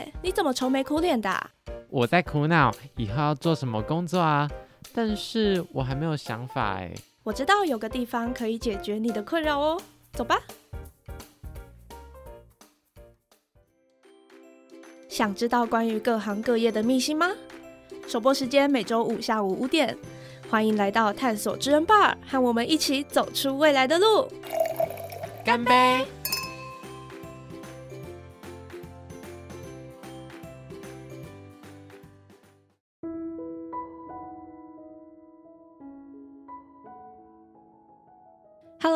[0.00, 1.50] 月，你怎么愁眉苦脸的？
[1.88, 4.48] 我在苦恼以后要做什么工作啊，
[4.94, 6.92] 但是我还没有想法哎。
[7.22, 9.80] 我知道有个地方可以解决你的困扰哦，
[10.12, 10.40] 走吧。
[15.08, 17.30] 想知道关于各行各业的秘辛吗？
[18.06, 19.96] 首播时间每周五下午五点，
[20.48, 24.28] 欢迎来到探索知恩 bar，和我们一起走出未来的路。
[25.44, 26.06] 干杯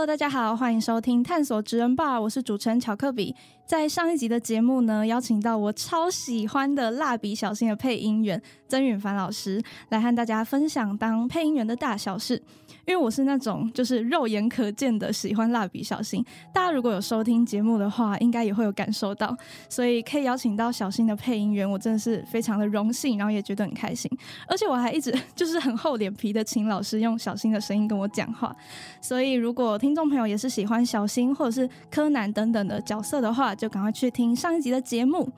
[0.07, 3.35] 大家好，欢迎收听探索职人吧，我是主持人巧克比。
[3.65, 12.43] 在上一集的节目呢，邀请到我超喜欢的蜡笔小新的配音员曾允凡老师，来和大家分享当配音员的大小事。
[12.87, 19.37] 因为我是那种就是肉眼可见的喜欢蜡笔小新，大家如果有收听节目的话，应该也会有感受到，
[19.69, 24.11] 所以可以邀请到小新的配音员，我真的是非常的荣幸，然后也觉得很开心，
[24.47, 28.55] 而且我还一直 就是很厚脸皮的请老师用小新的声音跟我讲话，
[29.01, 35.29] 所以如果听众朋友也是喜欢小新或者是柯南等等的角色的话，就赶快去听上一集的节目。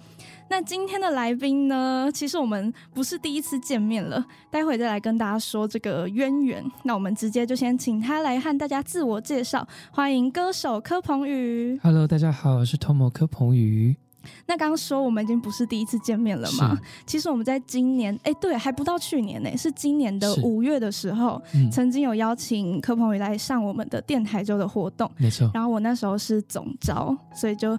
[0.48, 2.08] 那今天的来宾呢？
[2.14, 6.64] 其实我们不是第一次见面了，待会再来跟大家说这个渊源。
[6.84, 11.78] 那我们直接就先请他来和大家自我介绍，欢迎歌手柯鹏宇。
[11.82, 13.96] Hello，大家好，我是 Tomo 柯鹏宇。
[14.46, 16.78] 那刚刚说我们已经不是第一次见面了嘛？
[17.04, 25.50] 其实我们在今年，哎，对，还不到去年呢，是今年的五月的时候，曾经有邀请柯鹏宇来上我们的电台周的活动，没错。
[25.52, 27.76] 然后我那时候是总招，所以就。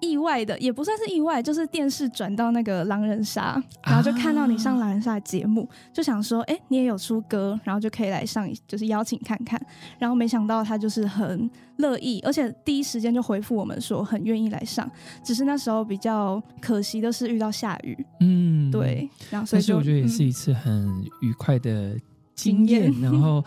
[0.00, 9.60] 意外的也不算是意外，就是电视转到那个狼人杀，然后就看到你上狼人杀的节目，就想说，哎，你也有出歌，然后就可以来上，就是邀请看看。
[9.98, 14.90] 然后没想到他就是很乐意，而且第一时间就回复我们说很愿意来上。
[15.24, 19.08] 只是那时候比较可惜的是遇到下雨，嗯，对。
[19.30, 21.96] 然后所以我觉得也是一次很愉快的
[22.34, 23.44] 经验，然后。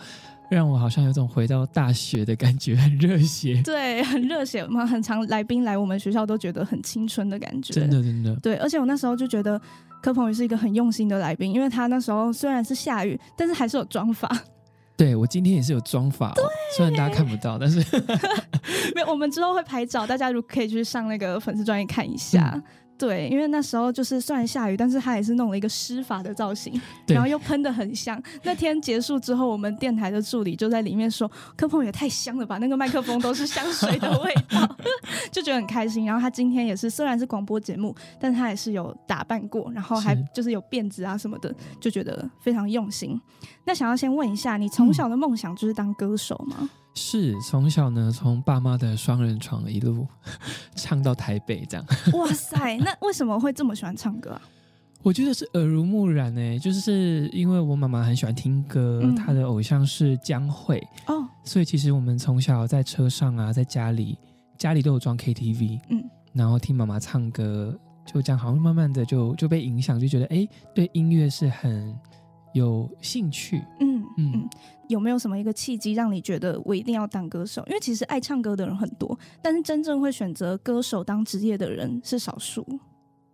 [0.54, 3.60] 让我好像有种回到大学的感觉，很热血。
[3.64, 7.72] 对，很热血嘛，很常来宾来我们学校都觉得很青春的感觉。
[7.72, 8.36] 真的，真的。
[8.36, 9.60] 对，而且我那时候就觉得
[10.02, 14.28] 柯鹏宇是一个很用心的来宾，因为他那时候虽然是下雨，但是还是有妆发。
[14.94, 16.32] 对我今天也是有妆发，
[16.76, 17.78] 虽然大家看不到，但是
[18.94, 19.06] 没有。
[19.08, 22.62] 我们之后会拍照，大家如果可以去上那个粉丝专业看一下。
[22.98, 28.22] 对，因为那时候就是虽然下雨，但是他也是弄了一个施法的造型，然后又喷的很香。
[28.44, 34.76] 那天结束之后，我们电台的助理就在里面说：“柯鹏也太香了吧，那个麦克风都是香水的味道，
[35.32, 43.20] 就觉得很开心。”然后他今天也是，虽然是广播节目，但他也是有打扮过，然后还就是有辫子啊什么的，就觉得非常用心。
[43.64, 46.70] 那想要先问一下，你从小的梦想就是当歌手吗？
[46.94, 50.06] 是从小呢，从爸妈的双人床一路
[50.76, 51.86] 唱到台北，这样。
[52.12, 54.42] 哇塞，那为什么会这么喜欢唱歌啊？
[55.02, 64.16] 我觉得是耳濡目染呢，就是因为我妈妈很喜欢听歌，她的偶像是江蕙哦，所以其实我们从小在车上啊，在家里，
[64.56, 67.76] 家里都有装 KTV，嗯，然后听妈妈唱歌，
[68.06, 71.92] 就这样，好像慢慢的就就被影响，就觉得哎，对音乐是很
[72.52, 74.48] 有兴趣，嗯嗯。
[74.88, 77.64] 有没有什么一个契机让你觉得我一定要当歌手？
[77.66, 82.66] 因为其实爱唱歌的人很多，但是真正会选择歌手当职业的人是少数。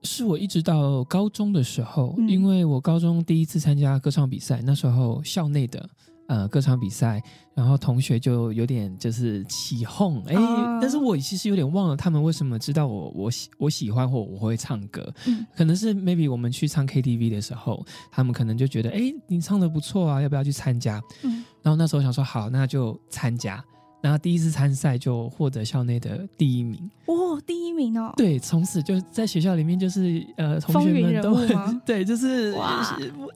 [0.05, 5.89] 是我一直到高中的时候，因为我高中第一次参加歌唱比赛，那时候校内的。
[6.29, 7.23] 呃，歌唱比赛，
[7.55, 10.35] 然后同学就有点就是起哄，哎，
[10.81, 15.11] 但是我其实有点忘了他们为什么知道我我喜我喜欢或我会唱歌，
[15.57, 21.03] 可能是 maybe 我们去唱 KTV 的时候，他们可能就觉得，哎，你唱的不错啊，要不要去参加？
[21.23, 23.65] 嗯，然后那时候想说好，那就参加。
[24.01, 28.13] 然后第一次参赛就获得校内的第一名，哇，第一名哦！
[28.17, 32.55] 对，从此就在学校里面就是呃，同学们都很 对，就是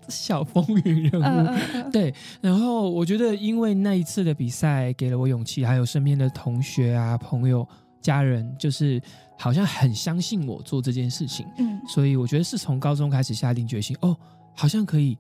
[0.09, 1.91] 小风云人物。
[1.91, 7.67] 对，然后我觉得因为那一次的比赛给了我勇气，还有身边的同学啊、朋友、
[8.01, 9.03] 家人，就是
[9.37, 11.45] 好像很相信我做这件事情。
[11.59, 14.16] 嗯，所以我觉得是从高中开始下定决心，哦，
[14.54, 15.19] 好像可以。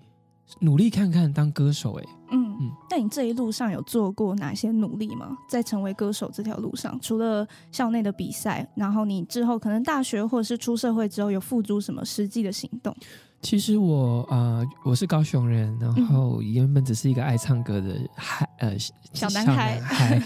[0.60, 5.36] 努力看看当歌手，哎，嗯嗯，那你这一路上有做过哪些努力吗？
[5.48, 12.94] 在成为歌手这条路上，除了校内的比赛，然后你之后可能大学或者是出社会之后，有付诸什么实际的行动？
[13.40, 18.78] 其实我啊，我是高雄人，然后原本只是一个爱唱歌的孩，呃，
[19.12, 20.22] 小男孩。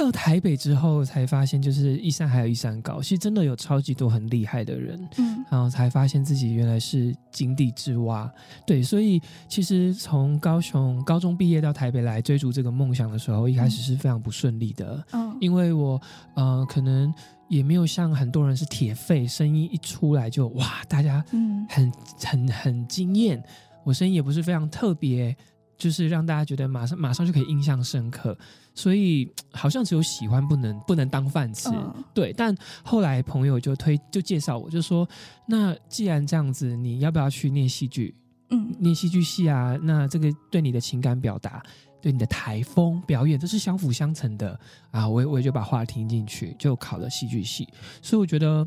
[0.00, 8.32] 到台北之后才发现，就是一山还有一山高，其实真的有超级多很厉害的人，嗯然后才发现自己原来是井底之蛙。
[8.66, 16.00] 对，所以其实从高雄高中毕业到台北来追逐这个梦想的时候，一开始是非常不顺利的，嗯因为我
[16.34, 17.12] 呃可能
[17.48, 21.92] 也没有像很多人是铁肺，声音一出来就哇，大家嗯很
[22.24, 23.42] 很很惊艳。
[23.84, 25.36] 我声音也不是非常特别，
[25.80, 28.36] 就是让大家觉得马上马上就可以印象深刻，
[28.74, 31.70] 所以好像只有喜欢不能不能当饭吃。
[31.70, 32.54] 嗯对，但
[32.84, 35.08] 后来朋友就推就介绍我，就说
[35.46, 38.14] 那既然这样子，你要不要去念戏剧？
[38.50, 39.78] 嗯念戏剧系啊？
[39.82, 41.62] 那这个对你的情感表达，
[42.02, 44.58] 对你的台风表演，这是相辅相成的
[44.90, 45.08] 啊！
[45.08, 47.66] 我也我也就把话听进去，就考了戏剧系。
[48.02, 48.66] 所以我觉得，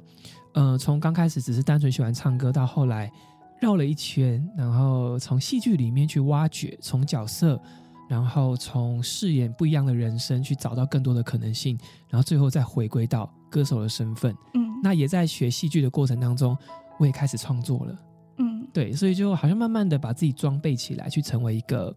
[0.53, 3.11] 呃，从刚开始只是单纯喜欢唱歌，到后来
[3.63, 7.59] 绕了一圈，然后从戏剧里面去挖掘，从角色。
[8.09, 11.75] 然后从饰演不一样的人生，去找到更多的可能性，
[12.09, 14.35] 然后最后再回归到歌手的身份。
[14.53, 16.55] 嗯那也在学戏剧的过程当中，
[16.99, 17.99] 我也开始创作了。
[18.37, 21.95] 嗯对，所以就好像慢慢的把自己装备起来，去成为一个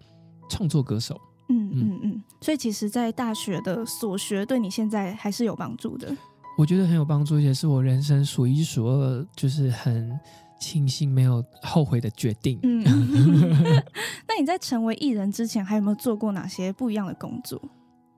[0.48, 1.20] 创作歌手。
[1.48, 6.16] 嗯嗯嗯，所以其实，在大学的所学对你现在还是有帮助的。
[6.56, 10.18] 我觉得很有帮助，也是我人生数一数二，就是很
[10.58, 12.58] 庆幸没有后悔的决定。
[12.62, 12.82] 嗯，
[14.26, 17.60] 那你在成为艺人之前，还有没有做过哪些不一样的工作？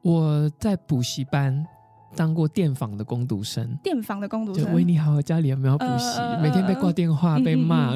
[0.02, 1.66] 我在补习班
[2.14, 3.76] 当过电访的工读生。
[3.82, 6.18] 电访的工读就生，喂你好，家里有没有补习？
[6.18, 7.94] 呃每天被挂电话、嗯被骂，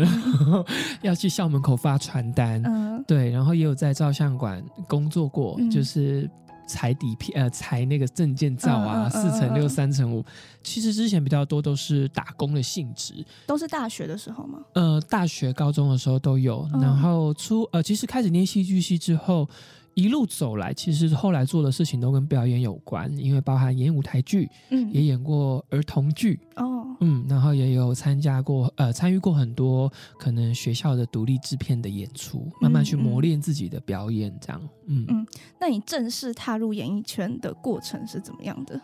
[1.03, 2.61] 要去校门口发传单。
[2.65, 6.29] 嗯对，然后也有在照相馆工作过，嗯就是
[6.73, 10.25] 裁底片，呃，裁那个证件照啊，四乘六、嗯三乘五。
[10.63, 14.61] 其实之前比较多都是打工的性质，都是大学的时候吗？
[14.73, 16.67] 呃，大学、高中的时候都有。
[16.73, 19.49] 嗯然后初呃，其实开始念戏剧系之后，
[19.95, 33.03] 一路走来，其实后来做的事情都跟表演有关，因为包含演舞台剧，嗯，也演过儿童剧，哦，嗯，然后也有参加过呃参与过很多可能学校的独立制片的演出，慢慢去嗯。
[33.03, 35.27] 磨练自己的表演，这样，嗯，嗯
[35.61, 38.81] 那你正式踏入演艺圈的过程是怎么样的？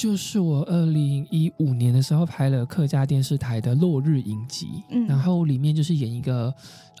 [0.00, 5.06] 就是我二零一五年的时候拍了客家电视台的《落日影集》，嗯。
[5.06, 6.50] 然后里面就是演一个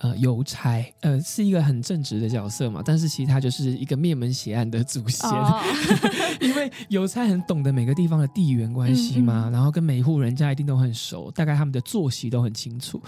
[0.02, 5.62] 呃邮差，呃是一个很正直的角色嘛，但是其实他就是一个灭门血案的祖先，哦，
[6.42, 13.00] 因为邮差很懂得每个地方的地缘关系嘛，嗯然后跟每一户人家一定都很熟，大概他们的作息都很清楚，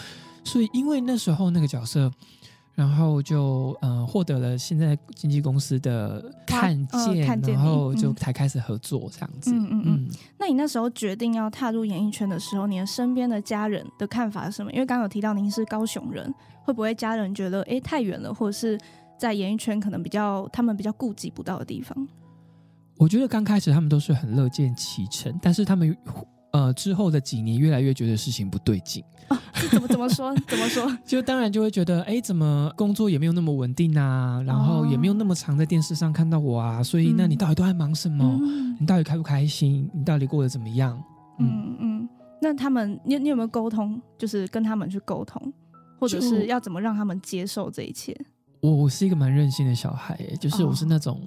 [0.43, 2.11] 所以因为那时候那个角色。
[2.75, 9.53] 然后就呃获得了现在经纪公司的看见，呃看见然后就嗯才开始合作这样子。
[9.53, 10.09] 嗯嗯嗯嗯，
[10.39, 14.73] 那你那时候决定要踏入演艺圈的时候，你的身边的家人的看法是什么？
[14.73, 16.33] 因为刚刚有提到您是高雄人，
[16.65, 18.79] 会不会家人觉得哎太远了，或者是
[19.19, 22.09] 在演艺圈可能比较他们比较顾及不到的地方？
[22.99, 25.97] 我觉得刚开始他们都是很乐见其成，但是他们
[26.53, 29.03] 呃之后的几年越来越觉得事情不对劲，
[29.55, 30.35] 是 怎么怎么说？
[30.47, 30.91] 怎么说？
[31.05, 38.25] 就当然就会觉得，哎，怎么工作也没有那么稳定啊，然后也没有那么常在电视上看到我啊，所以那你到底都在忙什么？
[38.43, 39.89] 嗯你到底开不开心？
[39.93, 41.01] 你到底过得怎么样？
[41.39, 42.09] 嗯，嗯嗯。
[42.41, 44.01] 那他们，你你有没有沟通？
[44.19, 45.41] 就是跟他们去沟通，
[46.01, 48.17] 或者是要怎么让他们接受这一切？
[48.61, 51.21] 我我是一个蛮任性的小孩，哎，就是我是哦那种。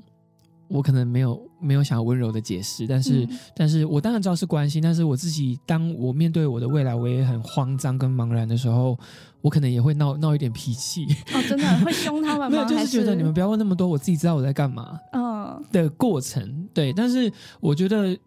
[0.67, 8.97] 我可能没有没有想要温柔的解释，但是、嗯但是我当然知道是关心，但是我自己当我面对我的未来，我也很慌张跟茫然的时候，
[9.41, 11.05] 我可能也会闹闹一点脾气。
[11.33, 12.49] 哦，真的 会凶他们吗？
[12.49, 16.67] 没有，就是觉得你们不要问那么多，我自己知道我在干嘛嗯的过程。
[16.73, 18.17] 对，但是我觉得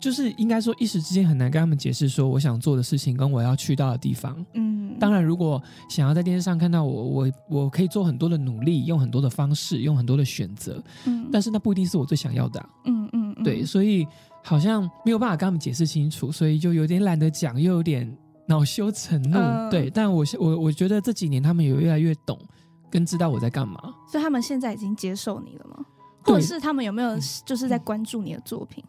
[0.00, 4.44] 就是应该说一时之间很难跟他们解释说我想做的事情跟我要去到的地方。
[4.54, 14.06] 嗯，当然，如果想要在电视上看到我，我我可以做很多的努力，用很多的方式，用很多的选择，嗯，但是那不一定是我最想要的啊、嗯嗯嗯，对，所以
[14.42, 19.38] 好像没有办法跟他们解释清楚，所以就有点懒得讲，又有点恼羞成怒。
[19.38, 22.38] 嗯对，但我我我觉得这几年他们有越来越懂，
[22.90, 23.80] 跟知道我在干嘛。
[24.10, 25.84] 所以他们现在已经接受你了吗？
[26.24, 28.84] 或者是他们有没有就是在关注你的作品？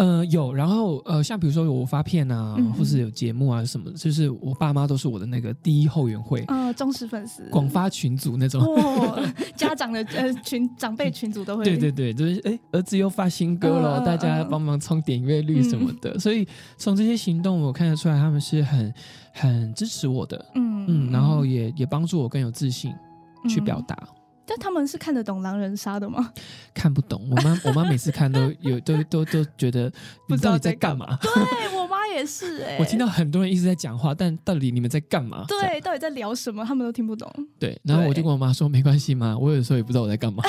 [0.00, 8.60] 呃，有，然后呃，像比如说我发片啊，嗯或是有节目啊什么的，就是我爸妈都是我的那个第一后援会，呃，忠实粉丝，广发群组那种。
[8.76, 9.20] 哇，
[9.54, 16.18] 家长的呃群长辈群组都会，对对对，就是哎，儿子又发新歌了，大家嗯帮忙冲点阅率什么的。
[16.18, 18.94] 所以从这些行动，我看得出来他们是很
[19.34, 22.90] 很支持我的，嗯嗯，然后也也帮助我更有自信
[23.46, 23.78] 去表。
[23.86, 23.96] 达。
[24.50, 26.32] 但他们是看得懂狼人杀的吗？
[26.74, 29.88] 看不懂，我妈我妈每次看都有都都都觉得
[30.26, 31.16] 不知道你到底在在干干嘛？
[31.22, 31.79] 对我妈
[32.14, 35.44] 也是哎、我听到很多人一直在讲话，但到底你们在干嘛？
[35.46, 37.30] 对，到底在聊什么，他们都听不懂。
[37.58, 40.42] 对，然后我就跟我妈说没关系嘛，我有时候也不知道我在干嘛。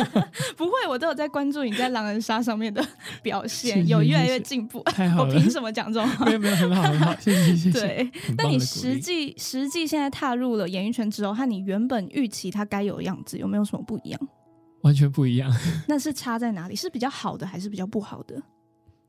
[0.56, 2.82] 不会，我我都有在关注你在狼人杀上面的
[3.22, 4.82] 表现，有越来越进步。
[4.84, 6.32] 太好了，我凭什么讲这种话没？
[6.32, 7.80] 有没有很好很好， 谢谢谢谢。
[7.80, 14.28] 对，那你实际实际现在踏入了演艺圈之后，和你原本预期他该有的样子有没有什么不一样？
[14.80, 15.52] 完全不一样，
[15.86, 16.74] 那是差在哪里？
[16.74, 18.40] 是比较好的还是比较不好的？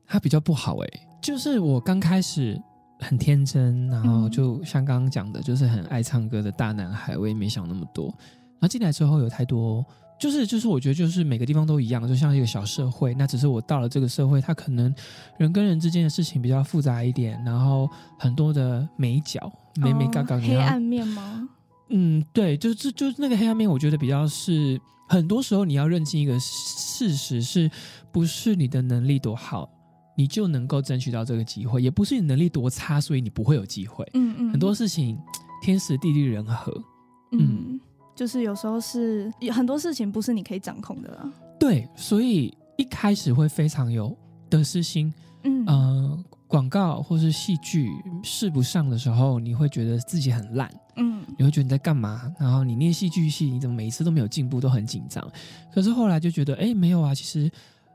[0.08, 0.88] 它比较不好哎、
[1.20, 2.60] 就是我刚开始
[2.98, 8.06] 很天真，然后嗯就像刚刚讲的，就是很爱唱歌的大男孩，我也没想那么多。
[8.06, 9.84] 然后进来之后有太多，
[10.18, 13.14] 就是就是我觉得就是每个地方都一样，就像一个小社会。
[13.14, 14.92] 那只是我到了这个社会，它可能
[15.36, 17.88] 人跟人之间的事情比较复杂一点，然后
[18.18, 21.48] 很多的美角、美美嘎嘎，哦黑暗面吗？
[21.90, 27.70] 嗯，对，就是就是那个黑暗面，我觉得比较是很多时候你要认清一个事实，是
[28.10, 29.70] 不是你的能力多好，
[30.18, 34.04] 你就能够争取到这个机会，也不是你能力多差，所以你不会有机会。
[34.14, 35.16] 嗯嗯，很多事情
[35.62, 36.82] 天时地利人和，
[37.30, 37.78] 嗯，
[38.16, 41.32] 就是有时候是有很多事情不是你可以掌控的啦。
[41.56, 44.12] 对，所以一开始会非常有
[44.50, 45.14] 得失心。
[45.44, 47.88] 嗯呃，广告或是戏剧
[48.24, 50.68] 试不上的时候，你会觉得自己很烂。
[50.96, 52.34] 嗯你会觉得你在干嘛？
[52.40, 55.24] 然后你念戏剧系，你怎么每一次都没有进步，都很紧张。
[55.72, 57.48] 可是后来就觉得，哎，没有啊，其实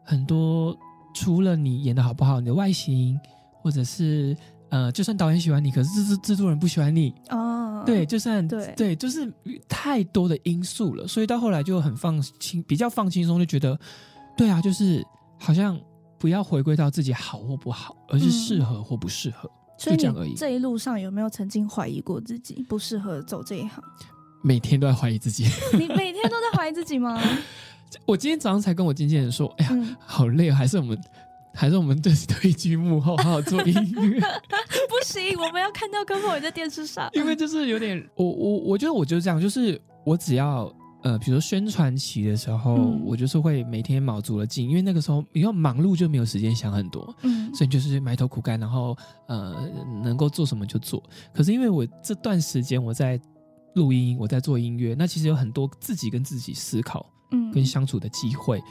[0.05, 0.73] 很多
[1.13, 3.19] 除了你演的好不好，你的外形，
[3.61, 4.35] 或者是
[4.69, 9.31] 呃，就算导演喜欢你，可是制制制作人不喜欢你，哦，对，就算对对就是
[9.67, 13.79] 太多的因素了，所以到后来就很放轻，比较放轻松，就觉得，
[14.35, 15.05] 对啊，就是
[15.39, 15.79] 好像
[16.17, 19.49] 不要回归到自己好或不好，而是嗯适合或不适合。
[19.75, 23.83] 就这样而已这一路上有没有曾经怀疑过自己不适合走这一行？
[24.41, 25.45] 每天都在怀疑自己。
[25.73, 27.19] 你每天都在怀疑自己吗？
[28.05, 30.99] 我今天早上才跟我经纪人说，哎呀，嗯，好累哦，还是我们，
[31.53, 34.19] 还是我们就是退居幕后，好好做音乐，
[34.89, 37.09] 不行，我们要看到跟朋友在电视上。
[37.13, 40.73] 因为就是有点，我我我觉得我就是这样，就是我只要
[41.03, 48.95] 呃，比如说宣传期的时候，嗯我就是会每天卯足了劲，因为那个时候你要忙碌就没有时间想很多，嗯所以就是埋头苦干，然后
[49.27, 49.69] 呃
[50.01, 51.03] 能够做什么就做。
[51.33, 53.19] 可是因为我这段时间我在
[53.75, 58.63] 录音，我在做音乐，那其实有很多自己跟自己思考嗯跟相处的机会，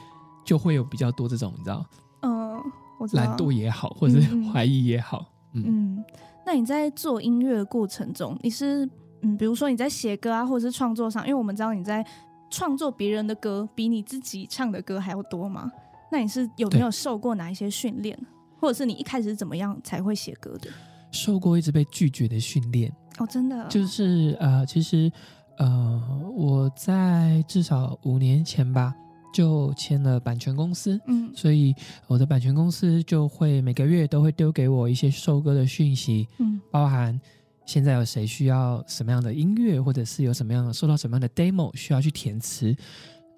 [0.45, 1.85] 就会有比较多这种你知道。
[2.23, 2.59] 嗯，
[2.99, 6.05] 我知道懒惰也好，或者是怀疑也好，嗯，嗯，
[6.47, 8.89] 那你在做音乐的过程中，你是
[9.23, 12.05] 嗯，比如说你在写歌啊，或者是创作上，因为我们知道你在
[12.51, 15.71] 创作别人的歌比你自己唱的歌还要多嘛？
[16.11, 18.19] 那你是有没有受过哪一些训练，
[18.61, 20.71] 或者是你一开始是怎么样才会写歌的？
[21.11, 25.11] 受过一直被拒绝的训练，哦，真的，就是呃，其实
[25.59, 26.03] 呃，
[26.35, 28.95] 我在至少五年前吧，
[29.33, 31.75] 就签了版权公司，嗯所以
[32.07, 37.19] 我的版权公司就会每个月都会丢给我一些收歌的讯息，嗯包含
[37.65, 42.75] 现在有谁需要什么样的音乐，或者是有什么样的收到什么样的 demo 需要去填词。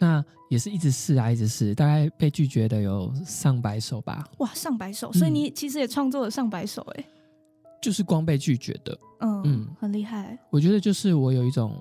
[0.00, 7.04] 那也是一直试啊，一直试，大概被拒绝的有上百首吧，哇，上百首，所以嗯你其实也创作了上百首，哎，
[7.80, 8.98] 就是光被拒绝的。
[9.20, 11.74] 嗯嗯很厉害，我觉得就是我有一种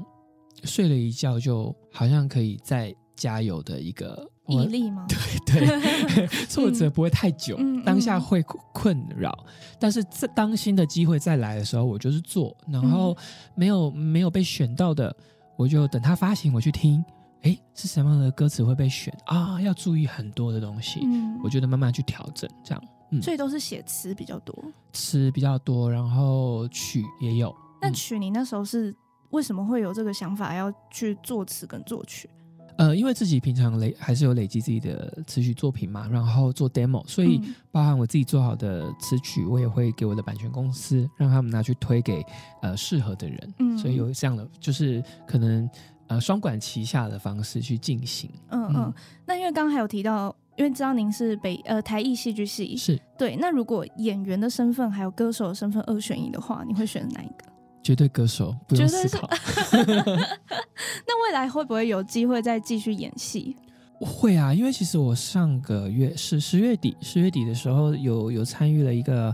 [0.64, 5.06] 睡了一觉就好像可以再加油的一个我毅力吗？
[5.46, 8.42] 对对 挫折不会太久，嗯嗯当下会
[8.74, 9.46] 困扰，
[9.80, 13.16] 但是这当新的机会再来的时候，我就是做，然后
[13.56, 15.16] 没有没有被选到的，
[15.58, 17.04] 我就等它发行我去听，
[17.44, 19.62] 哎，是什么样的歌词会被选啊？
[19.62, 22.84] 要注意很多的东西，嗯我觉得慢慢去调整，这样
[23.22, 24.54] 所以都是写词比较多。
[24.92, 28.94] 词比较多，然后曲也有，嗯那曲你那时候是
[29.34, 32.30] 为什么会有这个想法要去作词跟作曲？
[32.76, 42.24] 呃，因为自己平常累还是有累积自己的词曲作品嘛，然后做 demo，所以嗯包含我自己做好的词曲，我也会给我的版权公司，让他们拿去推给
[42.62, 43.54] 呃适合的人。
[43.60, 45.70] 嗯所以有这样的，就是可能
[46.08, 48.30] 呃双管齐下的方式去进行。
[48.50, 48.94] 嗯嗯嗯，
[49.26, 53.36] 那因为刚刚还有提到，因为知道您是北呃台艺戏剧系，是对。
[53.36, 57.53] 那如果演员的身份还有歌手的身份二选一的话，你会选哪一个？
[57.84, 59.30] 绝对歌手，不用思考。
[61.06, 63.56] 那未来会不会有机会再继续演戏？
[64.00, 69.34] 会啊，因为其实我上个月是十月底，十月底的时候有有参与了一个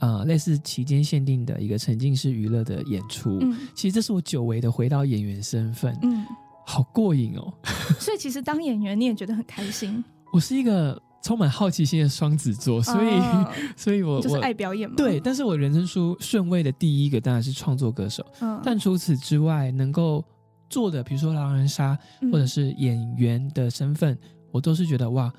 [0.00, 3.38] 呃类似期间限定的一个沉浸式娱乐的演出。
[3.40, 6.26] 嗯其实这是我久违的回到演员身份，嗯，
[6.66, 7.52] 好过瘾哦！
[7.98, 14.94] 所以其实当演员你也觉得很开心，我是一个充满好奇心的双子座，所以、哦 所以我就是我爱表演嘛。
[14.96, 20.24] 对，，但是我人生书顺位的第一个当然是创作歌手，嗯，但除此之外，能够
[20.68, 24.16] 做的，比如说狼人杀嗯或者是演员的身份，
[24.50, 25.32] 我都是觉得哇，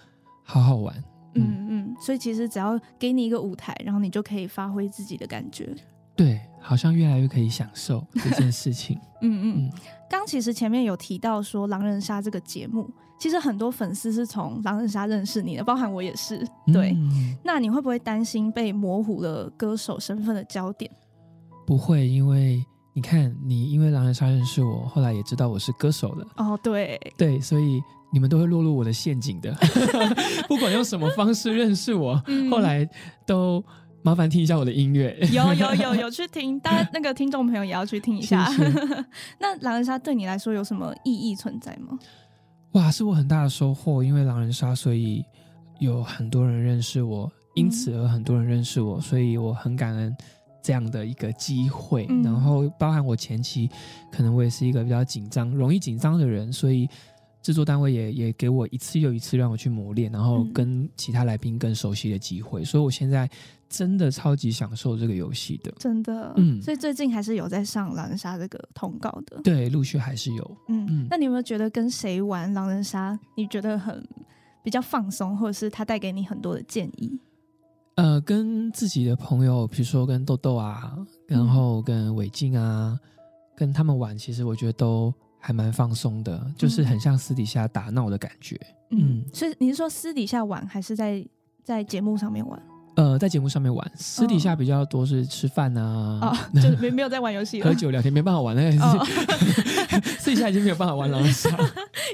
[0.44, 0.96] 好好玩。
[1.34, 5.74] 嗯嗯，所以其实只要给你一个舞台，然后你就可以发挥自己的感觉。
[6.14, 9.00] 对，好像越来越可以享受这件事情。
[9.24, 9.72] 嗯嗯，
[10.10, 12.88] 刚其实前面有提到说狼人杀这个节目，
[13.22, 16.44] 其实很多粉丝是从狼人杀认识你的，包含我也是。
[16.74, 16.98] 对，
[17.44, 20.90] 那你会不会担心被模糊了歌手身份的焦点？
[21.68, 26.26] 不会，因为你看，你因为狼人杀认识我，后来也知道我是歌手了。
[26.38, 27.80] 哦，对对，所以
[28.12, 29.56] 你们都会落入我的陷阱的，
[30.50, 32.90] 不管用什么方式认识我， 后来
[33.28, 33.64] 都。
[34.04, 38.50] 麻烦听一下我的音乐，有有有有去听，大家那个听众朋友也要去听一下。
[39.38, 42.00] 那狼人杀对你来说有什么意义存在吗？
[42.74, 45.24] 哇，是我很大的收获，因为狼人杀，所以
[45.80, 50.16] 有很多人认识我，因此而很多人认识我，所以我很感恩
[50.62, 52.06] 这样的一个机会。
[52.24, 53.70] 然后包含我前期，
[54.12, 56.88] 可能我也是一个比较紧张、容易紧张的人，所以。
[57.44, 63.28] 制作单位也也给我一次又一次让我去磨练，然后跟其他来宾更熟悉的机会，所以我现在
[63.72, 74.06] 真的超级享受这个游戏的，真的，嗯，所以最近还是有在上狼人杀这个通告的，对，陆续还是有，嗯，嗯那你有没有觉得跟谁玩狼人杀，你觉得很
[74.62, 77.18] 比较放松，或者是他带给你很多的建议？
[77.96, 80.96] 呃，跟自己的朋友，比如说跟豆豆啊，
[81.28, 83.00] 然后跟伟静啊，
[83.56, 85.14] 跟他们玩，其实我觉得都。
[85.44, 88.56] 还蛮放松的，就是很像私底下打闹的感觉。
[88.92, 91.28] 嗯，所以你是说私底下玩，还是在
[91.64, 92.62] 在节目上面玩？
[92.96, 98.78] 呃，在节目上面玩，私底下比较多是吃饭啊，哦， 就没没有在玩游戏，喝酒聊天没办法玩，那是
[100.20, 101.50] 私底下已经没有办法玩狼人杀，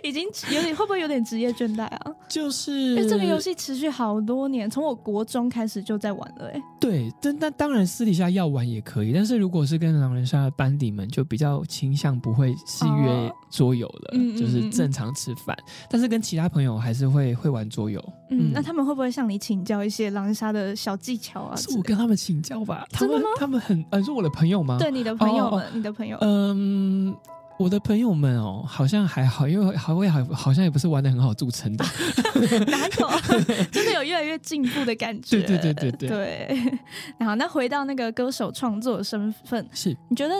[0.03, 2.11] 已经有点会不会有点职业倦怠啊？
[2.29, 15.57] 就是因为这个游戏持续好多年，从我国中开始就在玩了，哎，对，但但当然私底下要玩也可以，但是如果是跟狼人杀的班底们，就比较倾向不会是约桌游了，就是正常吃饭，
[15.89, 18.03] 但是跟其他朋友还是会会玩桌游。
[18.29, 20.66] 嗯，那他们会不会向你请教一些狼人杀的？
[20.75, 22.85] 小技巧啊，是我跟他们请教吧？
[22.91, 23.25] 真的吗？
[23.37, 24.77] 他们很呃，是我的朋友吗？
[24.79, 26.17] 对，你的朋友们，你的朋友。
[26.21, 27.15] 嗯，
[27.59, 31.85] 我的朋友们哦，好像还好，因为还会好，好像也不是玩的很好著称的。
[32.67, 33.09] 哪有？
[33.71, 35.41] 真的有越来越进步的感觉。
[35.41, 36.79] 对对对对对。
[37.17, 40.33] 然后，那回到那个歌手创作的身份，是你觉得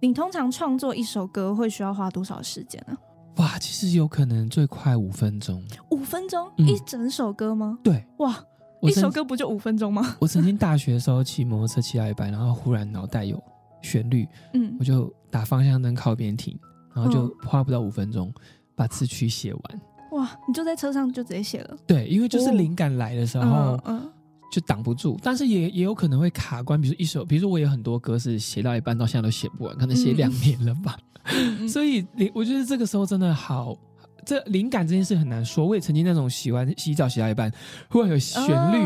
[0.00, 2.96] 你通常创作一首歌会需要花多少时间呢？
[3.36, 5.62] 哇，其实有可能最快五分钟。
[5.90, 7.78] 五分钟一整首歌吗？
[7.82, 8.04] 对。
[8.18, 8.36] 哇。
[8.88, 10.16] 一首歌不就五分钟吗？
[10.20, 13.42] 我曾经大学的时候骑摩托车骑到一半，然后忽然脑袋有
[13.82, 16.58] 旋律，嗯，我就打方向灯靠边停，
[16.94, 18.32] 然后就花不到五分钟
[18.74, 19.80] 把词曲写完。
[20.12, 21.76] 哇，你就在车上就直接写了？
[21.86, 24.10] 对，因为就是灵感来的时候，嗯，
[24.50, 26.80] 就挡不住，但是也也有可能会卡关。
[26.80, 30.96] 比如一首，比如说我有很多歌是写到一半到现在都写不完，可能写两年了吧。
[31.68, 32.04] 所以，
[32.34, 33.76] 我觉得这个时候真的好。
[34.30, 37.52] 这灵感这件事很难说，我也曾经那种洗完洗澡洗到一半，
[37.88, 38.78] 忽然有旋律，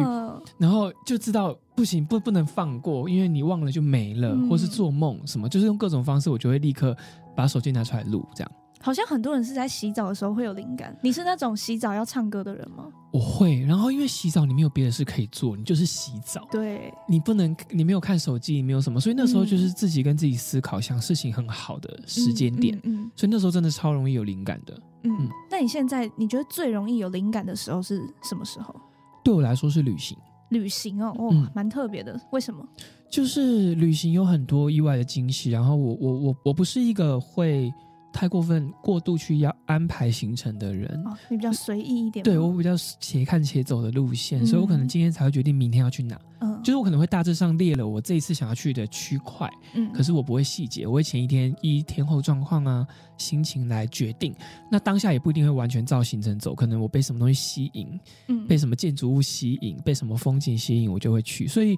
[0.56, 6.96] 然后就知道不行，不不能放过，因为你忘了就没了，或是做梦什么，就是用各种方式，我就会立刻
[7.36, 8.50] 把手机拿出来录，这样。
[8.84, 12.84] 好像很多人是在洗澡的时候会有灵感，你是那种洗澡要唱歌的人吗？
[13.14, 24.78] 我会，然后因为洗澡你没有别的事可以做，你就是洗澡，对，你不能，你没有看手机，你没有什么，所以那时候就是自己跟自己思考，想事情很好的时间点，嗯，所以那时候真的超容易有灵感的。
[25.04, 28.74] 嗯，那你现在你觉得最容易有灵感的时候是什么时候？
[29.24, 30.14] 对我来说是旅行。
[30.50, 32.20] 旅行哦，哦，蛮特别的。
[32.30, 32.62] 为什么？
[33.10, 35.50] 就是旅行有很多意外的惊喜。
[35.50, 37.72] 然后我我我我不是一个会
[38.14, 40.88] 太过分过度去要安排行程的人。
[41.04, 42.24] 哦，你比较随意一点。
[42.24, 46.18] 对我比较且看且走的路线，所以我可能今天才会决定明天要去哪。
[46.40, 52.86] 嗯就是我可能会大致上列了我这一次想要去的区块，嗯，可是我不会细节，我会前一天依天后状况啊
[53.18, 54.34] 心情来决定。
[54.70, 61.46] 那当下也不一定会完全照行程走，可能我被什么东西吸引，嗯，被什么建筑物吸引，被什么风景吸引，我就会去。
[61.46, 61.76] 所以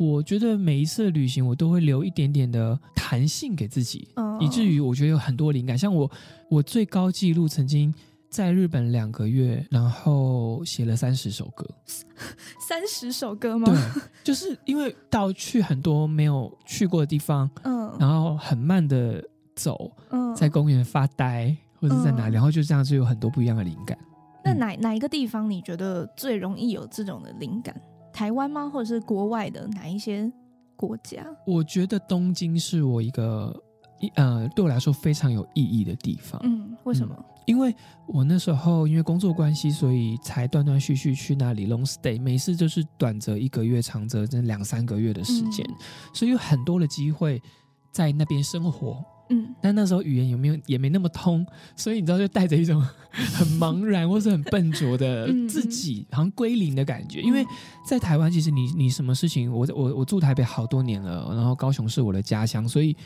[0.00, 4.08] 我觉得每一次旅行我都会留一点点的弹性给自己，
[4.40, 5.76] 以至于我觉得有很多灵感。
[5.76, 6.10] 像我，
[6.48, 7.94] 我最高纪录曾经。
[8.30, 11.68] 在日本两个月，然后写了三十首歌，
[12.68, 13.66] 三十首歌吗？
[13.66, 19.20] 对，就是因为到去很多没有去过的地方， 嗯，然后很慢的
[19.56, 23.98] 走，嗯，在公园发呆或者在哪里，然后就这样就有很多不一样的灵感。
[24.44, 27.74] 那哪哪一个地方你觉得最容易有这种的灵感？
[28.20, 28.68] 台湾吗？
[28.68, 30.30] 或者是国外的哪一些
[30.76, 31.26] 国家？
[31.46, 33.50] 我觉得东京是我一个。
[33.98, 36.40] 一呃，对我来说非常有意义的地方。
[36.42, 37.14] 嗯，为什么？
[37.46, 37.74] 因为
[38.06, 45.66] 我那时候因为工作关系，所以才断断续续去那里 long stay，每次就是短则一个月，长则这两三个月的时间，
[46.14, 47.42] 所以有很多的机会
[47.90, 49.02] 在那边生活。
[49.30, 57.20] 嗯，但那时候语言有没有也没那么通，所以你知道就带着一种很茫然或是很笨拙的自己，好像归零的感觉。
[57.22, 57.44] 因为
[57.86, 62.96] 在台湾，其实你你什么事情，我我我住台北好多年了，然后高雄是我的家乡，所以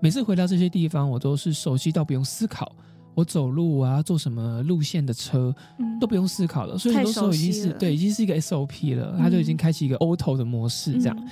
[0.00, 2.74] 每次回到这些地方，我都是熟悉到不用思考。
[3.14, 5.54] 我走路我要坐什么路线的车，
[6.00, 11.28] 都不用思考了，所以很多时候已经是对，已经是一个 SOP 了，它就已经开启一个 auto 的模式这样。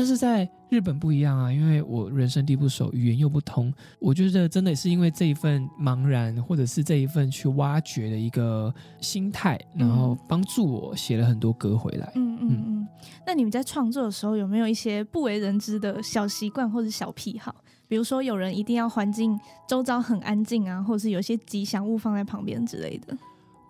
[0.00, 12.10] 但是在日本不一样啊，因为我人生地不熟，语言又不通，我觉得真的是因为这一份茫然，或者是这一份去挖掘的一个心态，然后帮助我写了很多歌回来。
[12.14, 12.88] 嗯嗯嗯。
[13.26, 17.54] 那你们在创作的时候有没有一些不为人知的小习惯或者小癖好？
[17.86, 23.14] 比如说，有人一定要环境周遭很安静啊，或者是有些吉祥物放在旁边之类的。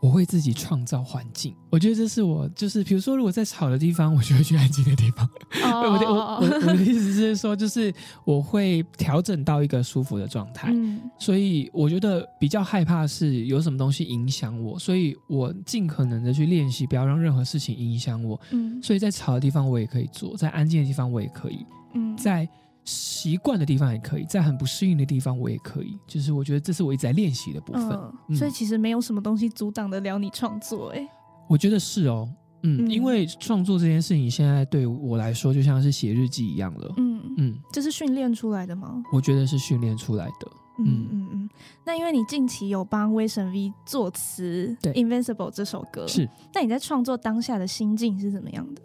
[0.00, 5.28] 我会自己创造环境，我觉得这是我就是，比如说，如果在吵的地方，我就会去安静的地方。
[5.92, 7.92] 我的我我我的意思是说，就是
[8.24, 10.70] 我会调整到一个舒服的状态。
[10.72, 18.40] 嗯，所以我觉得比较害怕是有什么东西影响我，所以我尽可能的去练习，不要让任何事情影响我。
[18.52, 21.66] 嗯，所以在吵的地方我也可以做，在安静的地方我也可以。
[21.94, 22.48] 嗯，在。
[22.90, 28.36] 习惯的地方也可以，在很不适应的地方我也可以，就是我觉得这是我一直在练习的部分。
[28.36, 31.08] 所以其实没有什么东西阻挡得了你创作，哎，
[31.48, 32.28] 我觉得是哦，
[32.62, 37.20] 嗯，因为创作这件事情现在对我来说就像是写日记一样了，嗯。
[37.38, 39.02] 嗯，这是训练出来的吗？
[39.12, 41.06] 我觉得是训练出来的，嗯。
[41.10, 41.50] 嗯嗯。
[41.86, 48.82] 那因为你近期有帮威神 V 作词，对《Invincible》这首歌是，那你在创作当下的心境是怎么样的？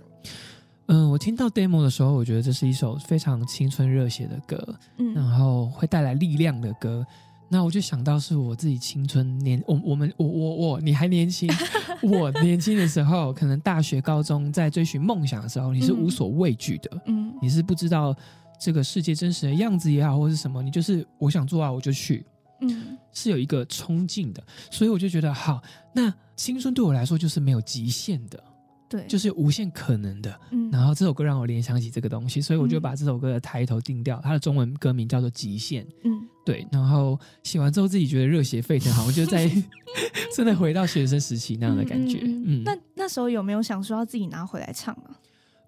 [0.88, 7.06] 嗯，我听到 demo 的时候，我觉得这是一首非常青春热血的歌，嗯，然后会带来力量的歌。
[7.48, 11.50] 那我就想到是我自己青春年，我我们我我我你还年轻，
[12.02, 18.16] 我年轻的时候，可能大学、高中在追寻梦想的时候，你是无所畏惧的，嗯，你是不知道
[18.60, 22.26] 这个世界真实的样子也好，或是什么，你就是我想做啊，我就去，
[22.62, 24.44] 嗯，是有一个冲劲的。
[24.72, 25.62] 所以我就觉得，好，
[25.94, 28.44] 那青春对我来说就是没有极限的。
[28.88, 30.40] 对，就是无限可能的。
[30.52, 35.84] 嗯，然后这首歌让我联想起这个东西，所以我就把这首歌的抬头定掉，它的中文歌名叫做《极限》。
[36.04, 36.68] 嗯，对。
[36.72, 39.50] 然后写完之后，自己觉得热血沸腾，好像就在
[40.36, 42.20] 真的回到学生时期那样的感觉。
[42.24, 45.20] 嗯，那那时候有没有想说要自己拿回来唱啊？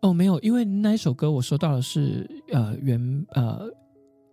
[0.01, 3.67] 哦，没有，因为那一首歌我收到的是呃原呃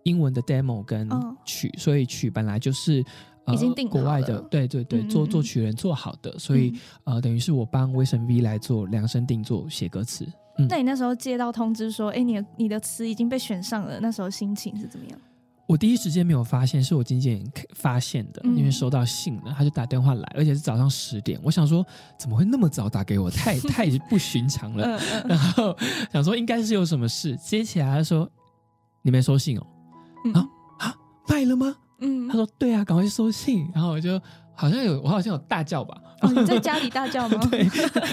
[0.03, 1.09] 英文的 demo 跟
[1.43, 3.03] 曲，所以曲本来就是。
[3.53, 10.25] 已经定国外的，对对对，做作曲人做好的，所以呃，等于是我帮威神 V 来做量身定做写歌词。
[10.69, 15.19] 那你那时候接到通知说，哎，你的你的词已经被选上了，那时候心情是怎么样？
[15.67, 21.39] 我第一时间没有发现，是我经纪人 发现的，因为收到信了，他就打电话来，而且是早上十点。
[21.43, 21.85] 我想说，
[22.17, 23.29] 怎么会那么早打给我？
[23.29, 24.97] 太 太不寻常了。
[25.27, 25.75] 然后
[26.13, 27.35] 想说，应该是有什么事。
[27.37, 28.29] 接起来他说，
[29.01, 29.67] 你没收信哦？
[30.33, 30.47] 啊
[30.79, 30.95] 啊，
[31.27, 31.75] 卖了吗？
[32.05, 33.67] 嗯，他说对啊，赶快去收信。
[33.73, 34.21] 然后我就
[34.53, 35.97] 好像有，我好像有大叫吧？
[36.33, 37.37] 你在家里大叫吗？
[37.51, 37.67] 对，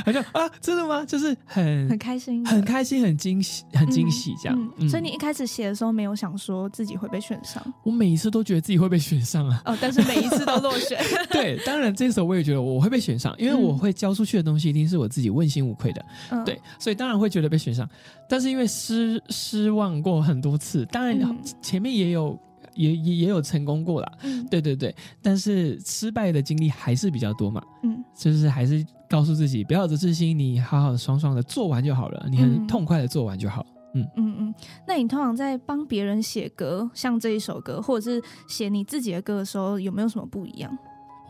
[0.04, 1.02] 好像啊，真的吗？
[1.06, 4.70] 就是很很开心，很开心，很惊喜，很惊喜这样。
[4.88, 7.62] 所以你一开始写的时候没有想说自己会被选上？
[7.84, 9.62] 我每一次都觉得自己会被选上啊。
[9.64, 10.98] 哦，但是每一次都落选。
[11.30, 16.04] 对，当然这时候我也觉得我会被选上，因为我会交出去的东西一定是我自己问心无愧的。
[16.44, 17.88] 对，所以当然会觉得被选上。
[18.28, 21.18] 但是因为失失望过很多次，当然
[21.62, 22.38] 前面也有。
[22.74, 24.12] 也也也有成功过啦，
[24.50, 34.54] 对对对，但是失败的经历还是比较多嘛，嗯，就是还是告诉自己不要有自信，你好好爽爽的做完就好了，你很痛快的做完就好，嗯嗯嗯。
[34.86, 40.76] 那你通常在帮别人写歌，像这一首歌，或者是写你自己的歌的时候，有没有什么不一样？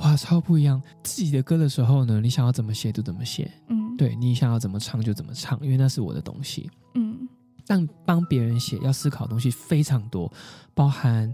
[0.01, 0.83] 哇，超不一样！
[1.03, 7.29] 自己的歌的时候呢，你想要怎么写就怎么写，嗯，对你想要怎么唱就怎么唱，因为那是我的东西，嗯。
[7.67, 10.31] 但帮别人写要思考的东西非常多，
[10.75, 11.33] 包含，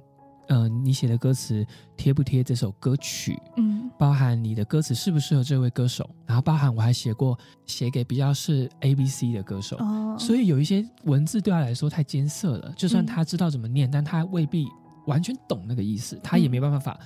[0.49, 14.67] 嗯，你写的歌词贴不贴这首歌曲，嗯，包含你的歌词适不适合这位歌手，然后包含我还写过写给比较是 A B C 的歌手，哦，所以有一些文字对他来说太艰涩了，就算他知道怎么念，但他未必
[15.07, 16.99] 完全懂那个意思，他也没办法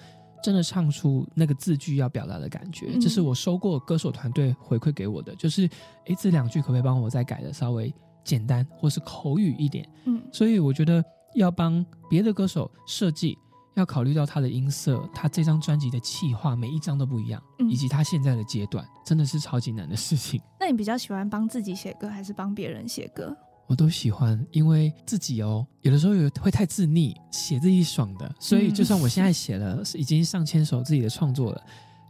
[0.43, 2.99] 真的唱出那个字句要表达的感觉。
[3.01, 5.69] 这是我收过歌手团队回馈给我的，就是，
[6.07, 7.95] 诶，这两句可不可以帮我再改的稍微。
[8.25, 11.05] 简单或是口语一点，嗯，所以我觉得
[11.35, 13.37] 要帮别的歌手设计，
[13.75, 20.41] 要考虑到他的音色，他这张专辑的气化，每一张都不一样，以及他现在的阶段，真的是超级难的事情。
[20.61, 23.37] 那你比较喜欢帮自己写歌，还是帮别人写歌？
[23.69, 31.63] 我都喜欢，因为自己哦，有的时候有会太自溺，写自己爽的，所以就算我现在写了已经上千首自己的创作了，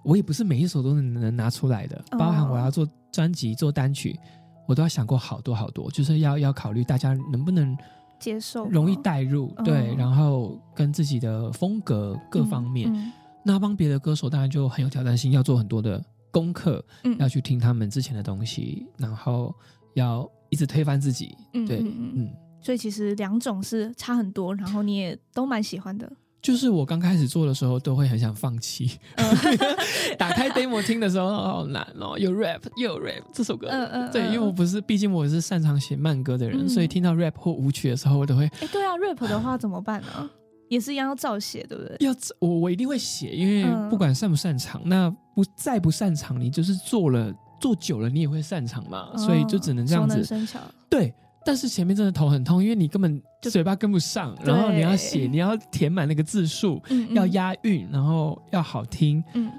[0.02, 4.18] 我也不是每一首都能能拿出来的，包含我要做专辑、做单曲。
[4.66, 7.76] 我都要想过好多好多，就是要要考虑大家能不能
[8.18, 12.92] 接受，容易带入，对，哦然后跟自己的风格各方面。
[12.92, 13.12] 嗯
[13.44, 19.52] 那帮别的歌手当然就很有挑战性，要做很多的功课，嗯要去听他们之前的东西，然后
[19.94, 21.36] 要一直推翻自己。
[21.52, 26.08] 对，嗯，所以其实两种是差很多，然后你也都蛮喜欢的。
[26.42, 28.98] 就是我刚开始做的时候，都会很想放弃。
[29.14, 29.24] 嗯
[30.18, 33.68] 打开 demo 听的时候，哦好难哦，有 rap 又有 rap 这首歌。
[33.68, 40.28] 嗯嗯，对，因为我不是，毕竟我是擅长写慢歌的人，嗯所以听到 rap 或舞曲的时候，我都会哎，对啊，rap 的话怎么办呢？
[40.68, 41.96] 也是一样要照写，对不对？
[42.00, 50.24] 要我我一定会写，因为嗯不管擅不擅长，那不再不擅长，你就是做了做久了，你也会擅长嘛，所以就只能这样子。
[50.24, 50.58] 生巧。
[50.90, 57.14] 对，但是前面真的头很痛，因为你根本就嘴巴跟不上，然后你要写，你要填满那个字数，嗯，嗯。
[57.14, 59.22] 要，押韵，然后要好听。
[59.34, 59.50] 嗯。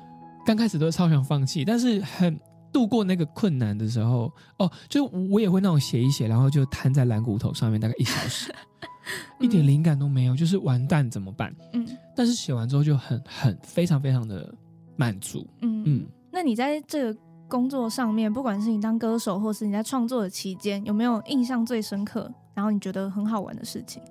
[0.45, 2.39] 刚开始都超想放弃，但是很
[2.71, 8.53] 度过那个困难的时候，哦，就我也会那种写一写，然后就瘫在蓝骨头上面大概一小时，
[9.39, 11.55] 一点灵感都没有，就是完蛋怎么办？
[11.73, 11.87] 嗯。
[12.15, 14.53] 但是写完之后就很很非常非常的
[14.95, 15.83] 满足，嗯。
[15.83, 15.83] 嗯。
[15.85, 16.05] 嗯。
[16.31, 24.01] 那你在这个工作上面，不管是你当歌手，或是你在创作的期间，有没有印象最深刻，然后你觉得很好玩的事情？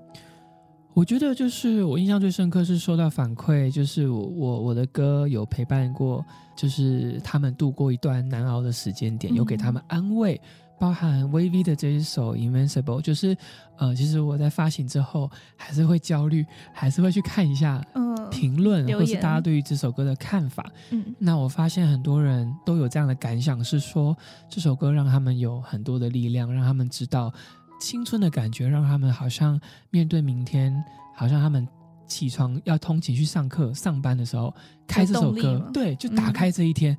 [0.94, 10.38] 我觉得就是我印象最深刻是收到反馈，就是我我我的歌有陪伴过，就是他们度过一段难熬的时间点，嗯有给他们安慰。
[10.82, 13.36] 包含 VV 的这一首 Invincible，就是
[13.78, 20.68] 呃，其实我在发行之后还是会焦虑，还是会去看一下嗯评论，或是大家对于这首歌的看法。
[20.90, 24.16] 嗯那我发现很多人都有这样的感想，是说
[24.50, 27.32] 这首歌让他们有很多的力量，让他们知道
[27.78, 30.74] 青春的感觉，让他们好像面对明天，
[31.14, 31.64] 好像他们
[32.08, 34.52] 起床要通勤去上课、上班的时候，
[34.88, 36.98] 开这首歌对，就打嗯开这一天。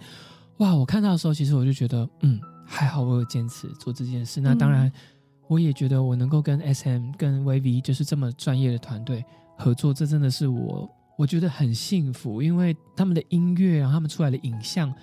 [0.60, 0.74] 哇！
[0.74, 4.41] 我看到的时候，其实我就觉得，嗯，还好我有坚持做这件事。
[4.41, 4.91] 那当然嗯，
[5.47, 9.23] 我也觉得我能够跟 SM、跟 VV 就是这么专业的团队
[9.58, 14.93] 合作，这真的是我我觉得很幸福，因为他们的音乐，然后他们出来的影像，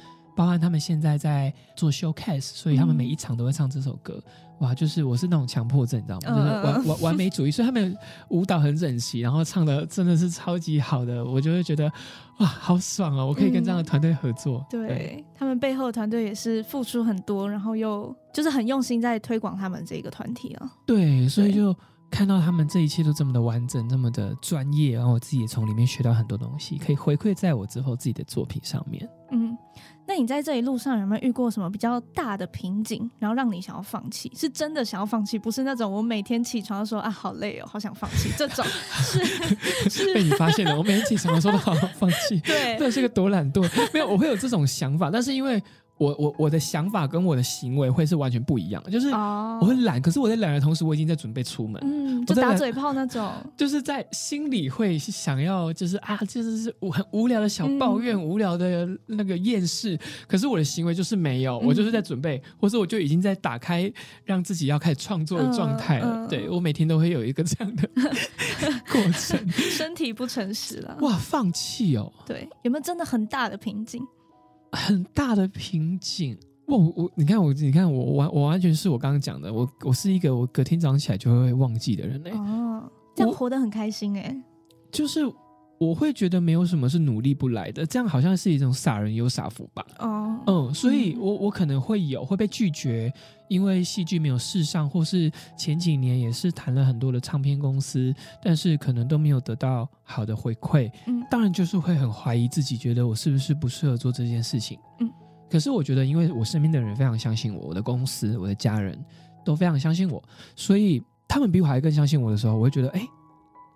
[0.41, 4.19] 包含他们现在在做 showcase，所以他们嗯每一场都会唱这首歌。
[4.61, 6.23] 哇，就是我是那种强迫症，你知道吗？
[6.29, 7.95] 嗯就是嗯完完完美主义，所以他们
[8.31, 11.93] 舞蹈很整齐，然后唱的真的是超级好的，我就会觉得
[12.39, 13.27] 哇，好爽哦！
[13.27, 14.65] 我可以跟这样的团队合作。
[14.73, 20.73] 嗯对他们背后的团队也是付出很多，然后又就是很用心在推广他们这个团体啊。
[20.87, 21.77] 对，所以就
[22.11, 29.07] 看到他们这一切都这么的完整，这么的专业，然后我自己也从里面学到很多东西，可以回馈在我之后自己的作品上面。
[30.11, 34.31] 嗯，那你在这一路上有没有遇过什么比较大的瓶颈，然后让你想要放弃？
[34.35, 38.65] 是真的想要放弃，不是那种我每天起床就说啊好累哦，好想放弃这种，
[39.89, 43.63] 是被，你发现了，我每天起床的时候都好好放弃， 对，这是个多懒惰。
[43.95, 45.63] 没有，我会有这种想法，但是因为
[46.01, 51.79] 我我我的想法跟我的行为会是完全不一样，就是哦我会懒，可是我在懒的同时，我已经在准备出门。
[51.85, 59.99] 嗯，就我打嘴炮那种， 就是在心里会想要，就是啊，就是无很无聊的小抱怨，无聊的那个厌世。
[60.27, 63.93] 可是我的行为就是没有，嗯我就是在准备，或者我就已经在打开，
[64.25, 66.27] 让自己要开始创作的状态了。
[66.29, 67.87] 对我每天都会有一个这样的
[68.91, 69.39] 过程。
[69.51, 70.97] 身体不诚实了。
[71.03, 74.03] 哇，放弃哦，对，有没有真的很大的瓶颈？
[74.73, 76.37] 很大的瓶颈。
[76.67, 84.41] 哇，我我你看我你看我完我完全是我刚刚讲的，我我是一个我隔天早上起来就会忘记的人嘞、哦，这样活得很开心哎、
[84.93, 85.21] 就是
[85.81, 89.83] 我会觉得没有什么是努力不来的，这样好像是一种傻人有傻福吧。
[89.99, 93.11] 哦，嗯，所以嗯我我可能会有会被拒绝，
[93.49, 100.93] 因为戏剧没有试上，或是前几年也是谈了很多的唱片公司，但是可能都没有得到好的回馈。
[101.07, 104.79] 嗯当然就是会很怀疑自己，觉得我是不是不适合做这件事情。
[104.99, 105.11] 嗯，
[105.49, 109.03] 可是我觉得，因为我身边的人非常相信我，我的公司、我的家人
[109.47, 110.23] 都非常相信我，
[110.55, 113.01] 所以他们比我还更相信我的时候，我会觉得，哎，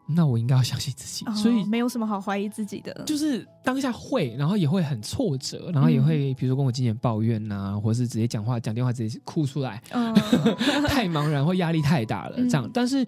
[0.06, 1.24] 那我应该要相信自己。
[1.26, 10.14] 哦所以没有什么好怀疑自己的，就是当下会，然后也会很挫折，然后也会比如说跟我经纪人抱怨呐、或是直接讲话讲电话直接哭出来，嗯，
[10.88, 12.68] 太茫然或压力太大了嗯这样。
[12.72, 12.98] 但是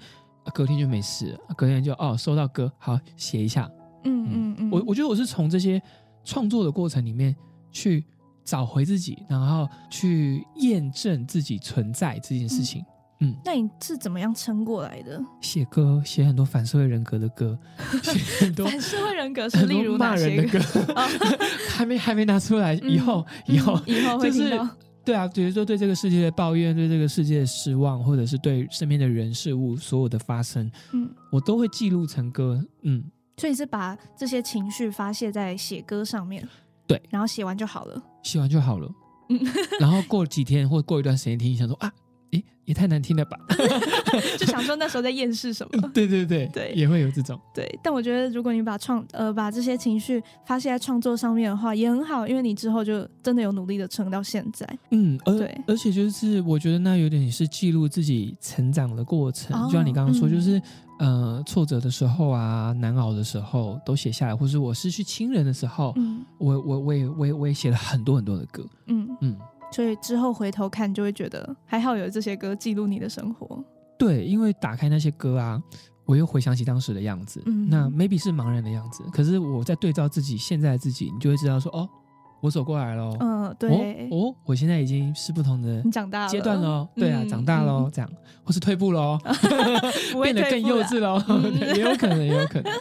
[0.45, 3.71] 呃隔天就没事了，隔天就哦收到歌，好写一下。
[4.05, 5.81] 嗯嗯嗯，我我觉得我是从这些
[6.25, 7.35] 创作的过程里面
[7.73, 8.05] 去
[8.45, 12.85] 找回自己，然后去验证自己存在这件事情。
[13.45, 15.23] 那你是怎么样撑过来的？
[15.41, 17.59] 写歌，写很多反社会人格的歌，
[18.03, 20.59] 写很多反社会人格是例如骂人的歌，
[21.71, 24.61] 还没还没拿出来，以后、以后嗯以后会就是
[25.05, 32.61] 对啊，比如说对这个世界的抱怨，对这个世界的失望，或者是对身边的人事物所有的发生，嗯，我都会记录成歌。
[32.83, 33.05] 嗯，
[33.37, 36.47] 所以是把这些情绪发泄在写歌上面，
[36.89, 38.03] 对，然后写完就好了。
[38.25, 38.91] 写完就好了。
[39.29, 39.41] 嗯
[39.81, 41.93] 然后过几天或过一段时间听，想说啊，
[42.37, 43.37] 诶，也太难听了吧？
[44.39, 45.91] 就想说那时候在厌世什么？
[45.93, 47.39] 对对对对也会有这种。
[47.55, 54.67] 对，但我觉得如果你把创呃把这些情绪发泄在创作上面的话，也很好，因为你之后就真的有努力的撑到现在。
[54.91, 60.63] 嗯，而对而且就是我觉得那有点是记录自己成长的过程，哦就像你刚刚说，嗯就是
[60.99, 68.65] 呃挫折的时候啊，难熬的时候都写下来，或是我失去亲人的时候，嗯我我我也我也我也写了很多很多的歌。
[68.87, 69.37] 嗯，嗯，
[69.71, 73.63] 所以之后回头看就会觉得还好有这些歌记录你的生活。
[73.99, 75.63] 对，因为打开那些歌啊。
[76.07, 81.89] 我又回想起当时的样子，嗯那 maybe 是茫然的样子，可是我在对照自己现在的自己，你就会知道说，哦，
[82.41, 86.29] 我走过来了，嗯，对，哦哦，我现在已经是不同的你长大了。
[86.29, 87.91] 阶段喽，对啊，嗯长大喽，嗯。
[87.91, 88.11] 这样，
[88.45, 89.19] 或是退步喽，
[90.23, 91.43] 变得更幼稚喽，嗯。
[91.75, 92.73] 也有可能，也有可能。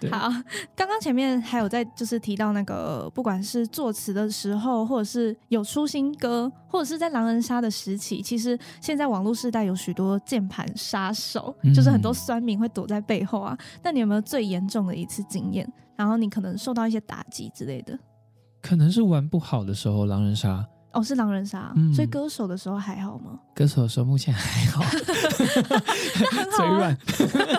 [0.00, 0.10] 对。
[0.10, 0.28] 好，
[0.74, 11.72] 刚刚前面还有在就是提到那个，不管是作词的时候，或者是有出新歌，或者是在狼人杀的时期，其实现在网络时代有许多键盘杀手，嗯。
[11.72, 13.56] 就是很多酸民会躲在背后啊。
[13.82, 15.66] 那你有没有最严重的一次经验？
[15.96, 17.96] 然后你可能受到一些打击之类的？
[18.64, 20.66] 可能是玩不好的时候，狼人杀。
[20.94, 21.92] 哦，是狼人杀，嗯。
[21.92, 23.38] 所以歌手的时候还好吗？
[23.54, 24.82] 歌手的时候目前还好，
[26.56, 26.96] 嘴软，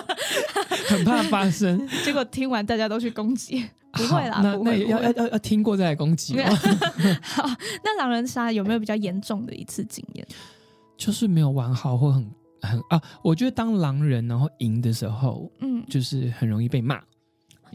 [0.88, 1.86] 很怕发生。
[2.04, 6.44] 结果听完大家都去攻击，不会啦好那不会那要要要要听过再来攻击吗？
[7.22, 7.48] 好，
[7.84, 10.26] 那狼人杀有没有比较严重的一次经验？
[10.96, 12.28] 就是没有玩好或很
[12.62, 17.00] 很啊，我觉得当狼人然后赢的时候，嗯，就是很容易被骂，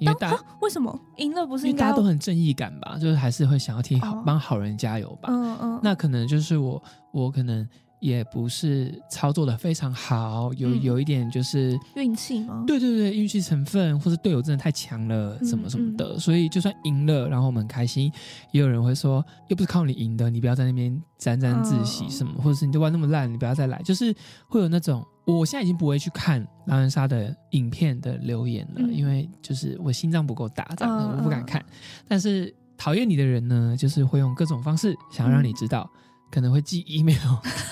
[0.01, 0.99] 因为大家为什么？
[1.17, 4.23] 赢了不是因为大家都很正义感吧，就是还是会想要替好哦。
[4.25, 5.29] 帮好人加油吧。
[5.31, 7.67] 嗯嗯，那可能就是我我可能
[8.01, 12.63] 也不是操作的非常好，有嗯有一点就是运气吗？
[12.65, 18.11] 对对对运气成分，或者队友真的太强了，嗯什么什么的，所以就算赢了，然后我们很开心，
[18.51, 24.13] 也有人会说又不是靠你赢的，你不要在那边沾沾自喜哦什么，或者是你就玩那么烂，你不要再来，就是
[24.49, 25.05] 会有那种。
[25.23, 31.63] 我现在已经不会去看狼人杀的影片的留言了，嗯因为就是我心脏不够大，这样的、我不敢看。
[32.07, 35.87] 但是讨厌你的人呢，就是会用各种方式想要让你知道，
[36.31, 37.17] 可能会寄 email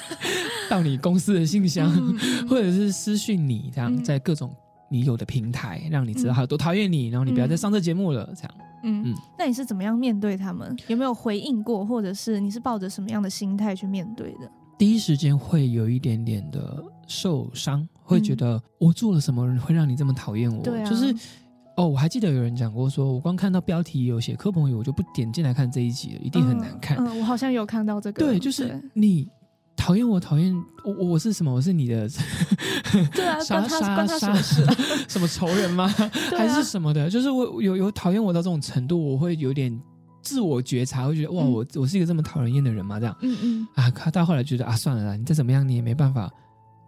[0.69, 1.89] 到你公司的信箱，
[2.47, 4.53] 或者是私讯你，这样嗯在各种
[4.89, 8.51] 你有的平台，让你知道嗯他有多讨厌你，然后你不要再上这节目了，这样。
[8.83, 10.77] 嗯嗯那你是怎么样面对他们？
[10.87, 14.49] 有没有回应过，或者是你是抱着什么样的心态去面对的？
[14.77, 20.63] 第一时间会有一点点的受伤，会嗯觉得我做了什么会让你这么讨厌我？
[20.63, 21.13] 对啊就是
[21.79, 26.97] 哦，我还记得有人讲过说，我光看到标题有写柯鹏宇，我就不点进来看这一集了，一定很难看。
[26.97, 28.19] 嗯，嗯我好像有看到这个。
[28.25, 29.25] 对，就是你
[29.77, 31.53] 讨厌我，讨厌我，我我是什么？
[31.53, 32.09] 我是你的
[33.15, 34.75] 对啊， 什么事啊？
[35.07, 35.89] 什么仇人吗？
[35.97, 37.09] 对还是啊，什么的？
[37.09, 39.71] 就是我有有讨厌我到这种程度，我会有点
[40.21, 42.99] 自我觉察，会觉得哇，嗯我我是一个这么讨人厌的人吗？
[42.99, 46.29] 这样嗯嗯，啊，他到后来觉得啊，算了啦，你再怎么样，你也没办法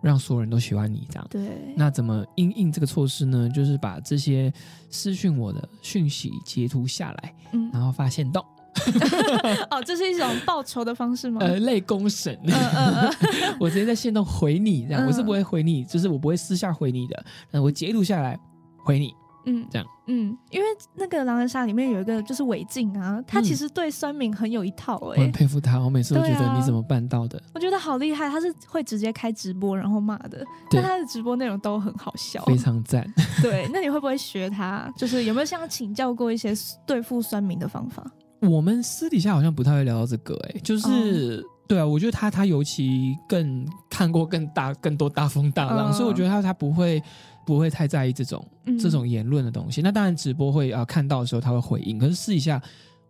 [0.02, 1.28] 让所有人都喜欢你这样。
[1.30, 3.50] 对，那怎么应应这个措施呢？
[3.50, 4.52] 就是把这些
[4.90, 8.44] 私讯我的讯息截图下来，嗯，然后发现动，
[9.70, 11.40] 哦，这是一种报仇的方式吗？
[11.42, 12.38] 呃，类公审。
[12.44, 18.40] 嗯嗯嗯， 我直接在线动回你，这样、嗯我是不会回你，就是我不会私下回你的，那我截图下来
[18.84, 19.14] 回你。
[19.46, 27.42] 嗯，这样，嗯，因为那个狼人杀里面有一个就是韦静啊，他嗯其实对酸民很有一套我哎、很佩服他，我每次都觉得你怎么办到的？
[27.54, 32.44] 我觉得好厉害，他是会直接开直播然后骂的，但他的直播内容都很好笑。
[32.46, 33.06] 非常赞。
[33.42, 34.92] 对，那你会不会学他？
[34.98, 36.54] 就是有没有向他请教过一些
[36.86, 38.06] 对付酸民的方法？
[38.42, 47.02] 我们私底下好像不太会聊到这个、欸，哎，就是、对啊，我觉得他他尤其更看过更大更多大风大浪，嗯所以我觉得他他不会
[47.46, 49.82] 不会太在意这种、嗯这种言论的东西。
[49.82, 52.62] 那当然直播会啊看到的时候他会回应，可是试一下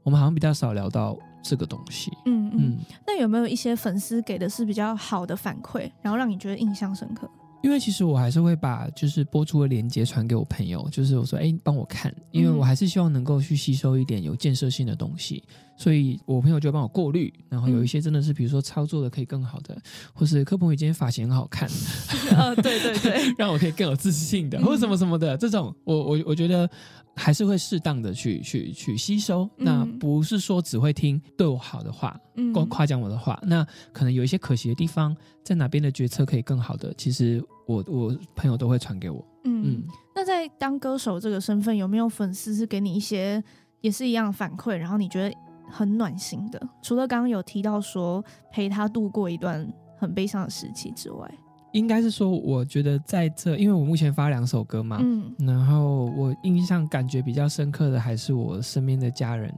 [0.03, 2.11] 我们好像比较少聊到这个东西。
[2.25, 2.57] 嗯嗯。
[2.57, 7.29] 嗯，那有没有一些粉丝给的是比较好的反馈，然后让你觉得印象深刻？
[7.63, 12.57] 因为其实我还是会把就是播出的链接传给我朋友，就是我说，哎，帮我看，因为嗯。
[12.57, 15.43] 我还是希望能够去吸收一点有建设性的东西，
[15.77, 19.75] 所以我朋友就会帮我过滤，然后有一些真的是比如说操作的可以更好的，
[20.13, 21.69] 或是柯鹏宇今天发型很好看，
[22.35, 24.63] 啊，对对对， 让我可以更有自信的，嗯。
[24.63, 26.69] 或什么什么的，这种我我我觉得
[27.15, 32.53] 还是会适当的去去去吸收，那嗯不是说只会听对我好的话，嗯。
[32.53, 39.23] 夸夸奖我的话，那可能有一些可惜的地方，在哪边的决策可以更好的，其实我我朋友都会传给我。
[39.43, 39.63] 嗯。
[39.65, 39.83] 嗯，
[40.15, 43.43] 那在当歌手这个身份，有没有粉丝是给你一些
[43.81, 45.35] 也是一样的反馈，然后你觉得
[45.69, 46.61] 很暖心的？
[46.81, 51.31] 除了刚刚有提到说陪他度过一段很悲伤的时期之外，
[51.73, 59.49] 应该是说，我觉得在这，因为我目前发两首歌嘛，嗯，然后我印象感觉比较深刻的还是我身边的家人，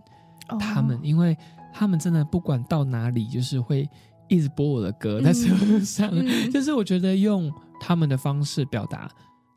[0.50, 0.58] 哦。
[0.60, 1.36] 他们，因为
[1.74, 3.90] 他们真的不管到哪里，就是会
[4.28, 9.10] 一直播我的歌在车上，嗯 就是我觉得用他们的方式表达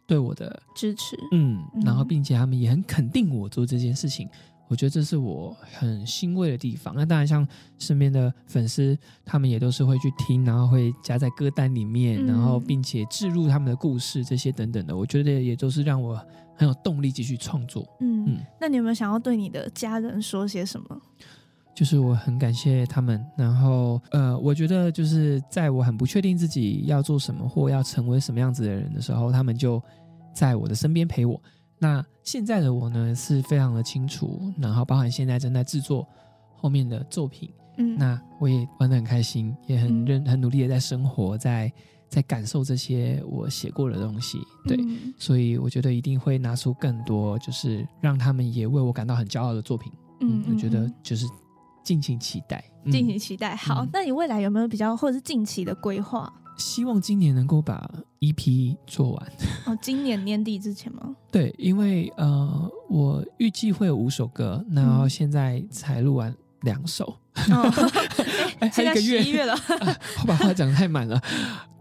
[0.06, 2.08] 对我的支持，嗯，然后嗯。
[2.08, 4.28] 并且他们也很肯定我做这件事情，
[4.68, 6.94] 我觉得这是我很欣慰的地方。
[6.94, 7.46] 那当然，像
[7.78, 16.20] 身边的粉丝，他们也都是会去听，然后会加在歌单里面，嗯然后并且置入他们的故事这些等等的，我觉得也都是让我
[16.56, 17.86] 很有动力继续创作。
[18.00, 21.00] 嗯嗯那你有没有想要对你的家人说些什么？
[21.74, 29.80] 就是我很感谢他们，然后呃，我觉得就是在我很不确定自己要做什么或要成为什么样子的人的时候，他们就
[30.34, 31.38] 在我的身边陪我。
[31.78, 36.06] 那现在的我呢，是非常的清楚，然后包含现在正在制作
[36.56, 41.70] 后面的作品，嗯，那我也玩的很开心，也很嗯认很努力的在生活，在
[42.08, 44.76] 在感受这些我写过的东西，对。
[44.80, 49.92] 嗯所以我觉得一定会拿出更多，就是让他们也为我感到很骄傲的作品。
[50.20, 51.26] 嗯，我觉得嗯就是
[51.84, 53.54] 敬请期待，嗯敬请期待。
[53.54, 56.32] 好，嗯那你未来有没有比较或者是近期的规划？
[56.56, 57.88] 希望今年能够把
[58.20, 59.32] EP 做完。
[59.66, 61.14] 哦，今年年底之前吗？
[61.30, 67.04] 对，因为呃，我预计会有五首歌，然后嗯现在才录完两首，
[67.50, 67.70] 哦，
[68.60, 71.20] 哎，还现在有一个月十一月了，啊 我把话讲得太满了。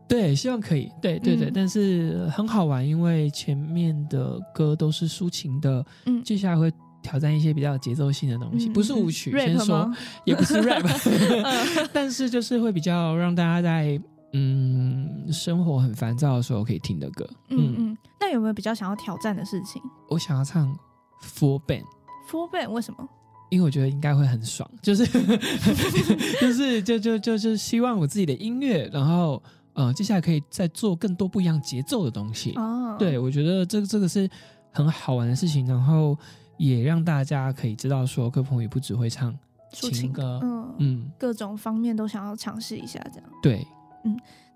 [0.08, 0.88] 对，希望可以。
[1.02, 6.72] 对对对，嗯但是很好玩，因为前面的歌都是抒情的，嗯接下来会
[7.02, 9.92] 挑战一些比较有节奏性的东西，嗯不是舞曲，先说？
[10.26, 14.00] 也不是 rap，嗯但是就是会比较让大家在
[14.38, 17.28] 嗯生活很烦躁的时候可以听的歌。
[17.50, 20.78] 嗯嗯，那有没有比较想要挑战的事情我想要唱
[21.22, 21.86] Four Band。
[22.30, 23.08] ？Four Band 为什么？
[23.50, 25.06] 因为我觉得应该会很爽， 就是
[26.42, 29.42] 就是就就就就希望我自己的音乐，然后
[29.74, 32.54] 呃接下来可以再做更多不一样节奏的东西。
[32.56, 34.30] 哦，对，我觉得这个这个是
[34.72, 36.18] 很好玩的事情，然后
[36.58, 39.32] 也让大家可以知道说，柯鹏宇不只会唱
[39.72, 43.30] 抒情情歌，嗯，嗯，各种方面都想要尝试一下，这样。
[43.44, 43.66] 对，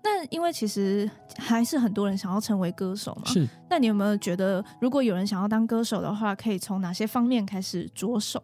[0.02, 8.42] 那因为其实还是很多人想要成为歌手嘛，是那你有没有觉得，如果有人想要当歌手的话，可以从哪些方面开始着手？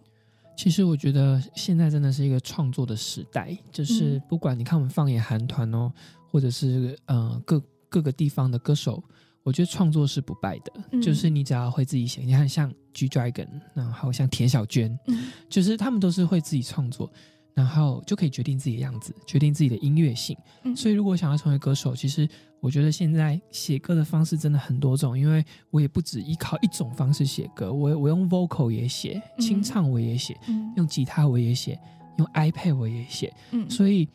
[0.54, 5.92] 其实我觉得现在真的是一个创作的时代，就是嗯不管你看我们放眼韩团哦，
[6.30, 9.02] 或者是呃各各个地方的歌手，
[9.42, 10.72] 我觉得创作是不败的。
[10.92, 17.10] 嗯就是你只要会自己写，你看像 G Dragon，然后像田小娟，嗯就是他们都是会自己创作，
[17.56, 20.36] 然后就可以决定自己的样子，决定自己的音乐性。
[20.62, 20.76] 嗯。
[20.76, 22.28] 所以如果想要成为歌手，其实
[22.60, 29.40] 我觉得现在写歌的方式真的很多种，因为我也不只依靠一种方式写歌，我我用 vocal 也写，嗯。
[29.40, 30.70] 清唱我也写，嗯。
[30.76, 31.80] 用吉他我也写，
[32.18, 33.68] 用 iPad 我也写，嗯。
[33.70, 34.06] 所以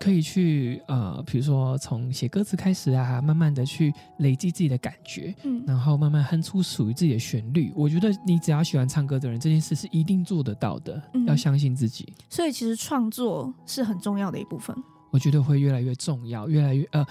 [0.00, 7.72] 可以去呃，比如说从写歌词开始啊，慢慢的去累积自己的感觉，嗯然后慢慢哼出属于自己的旋律。
[7.76, 12.12] 我觉得你只要喜欢唱歌的人，这件事是一定做得到的，嗯要相信自己。
[12.28, 14.76] 所以其实创作是很重要的一部分。
[15.10, 17.06] 我觉得会越来越重要，越来越呃，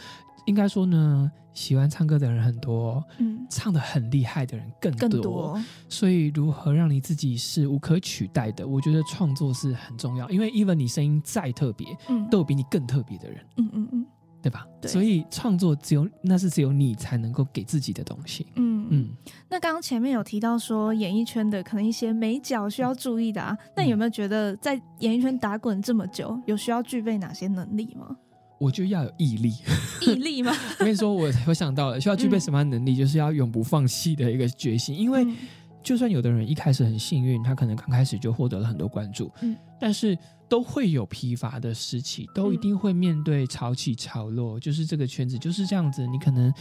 [0.46, 5.64] 应该说呢，喜欢唱歌的人很多，嗯，唱的很厉害的人更多，更多。
[5.90, 10.30] 所以如何让你自己是无可取代的，我觉得创作是很重要。
[10.30, 14.06] 因为 even 你声音再特别，嗯都有比你更特别的人，嗯嗯嗯
[14.42, 14.66] 对吧？
[14.82, 18.48] 对所以创作只有那是只有你才能够给自己的东西。
[18.56, 18.88] 嗯嗯。
[18.92, 19.10] 嗯，
[19.48, 28.16] 那刚刚前面有提到说演艺圈的可能一些美角需要注意的啊，那有没有觉得在演艺圈打滚这么久，有需要具备哪些能力吗？
[28.62, 29.54] 我就要有毅力。
[30.02, 30.54] 毅力吗？
[30.80, 34.96] 我跟你说，我我想到了，需要具备什么样的能力，就是要永不放弃的一个决心。
[34.96, 35.36] 因为嗯
[35.84, 40.16] 就算有的人一开始很幸运，他可能刚开始就获得了很多关注，嗯但是
[40.48, 44.60] 都会有疲乏的时期，都一定会面对潮起潮落。
[44.60, 46.54] 就是这个圈子就是这样子，你可能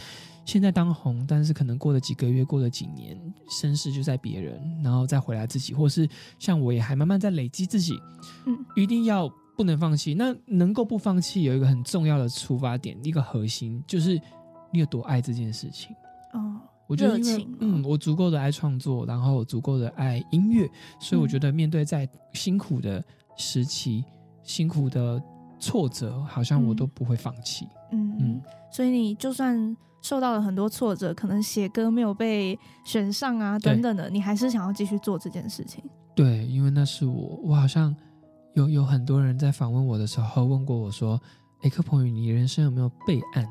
[0.43, 3.15] 现在当红，但是可能过了几个月，过了几年，
[3.59, 7.93] 身世就在别人，然后再回来自己，或是像我也还慢慢在累积自己，
[8.47, 9.31] 嗯一定要
[9.61, 10.15] 不能放弃。
[10.15, 14.19] 那能够不放弃，有一个很重要的出发点，一个核心就是
[14.71, 15.95] 你有多爱这件事情。
[16.33, 20.67] 哦，我觉得因为嗯，我足够的爱创作，然后我足够的爱音乐，
[20.99, 23.03] 所以我嗯觉得面对在辛苦的
[23.37, 24.03] 时期、
[24.41, 25.21] 辛苦的
[25.59, 27.67] 挫折，好像我嗯都不会放弃。
[27.91, 28.41] 嗯嗯嗯，
[28.71, 35.83] 所以你就算受到了很多挫折，可能写歌没有被选上啊等等的，你还是想要继续做这件事情。
[36.15, 37.95] 对，因为那是我，我好像
[38.53, 41.21] 有有很多人在访问我的时候问过我说
[41.61, 43.47] ：“诶，柯鹏宇，你人生有没有备案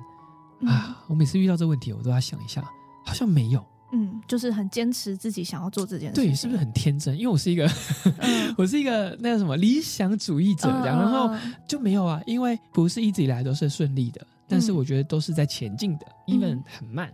[0.60, 2.62] 嗯啊？”我每次遇到这个问题，我都要想一下，
[3.04, 3.64] 好像没有。
[3.92, 6.30] 嗯，就是很坚持自己想要做这件事情。
[6.30, 7.18] 对，是不是很天真？
[7.18, 7.66] 因为我是一个，
[8.20, 17.12] 嗯我是一个那个什么理想主义者，然后嗯就没有啊，因为不是一直以来都是顺利的，但是嗯我觉得都是在前进的、嗯 e v e n 很慢，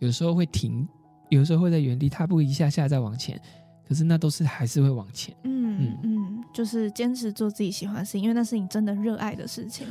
[0.00, 0.86] 有时候会停，
[1.30, 3.40] 有时候会在原地踏步一下下再往前，
[3.90, 5.34] 可是那都是还是会往前。
[5.42, 9.84] 嗯嗯，就是坚持做自己喜欢的事情，因为那是你真的热爱的事情。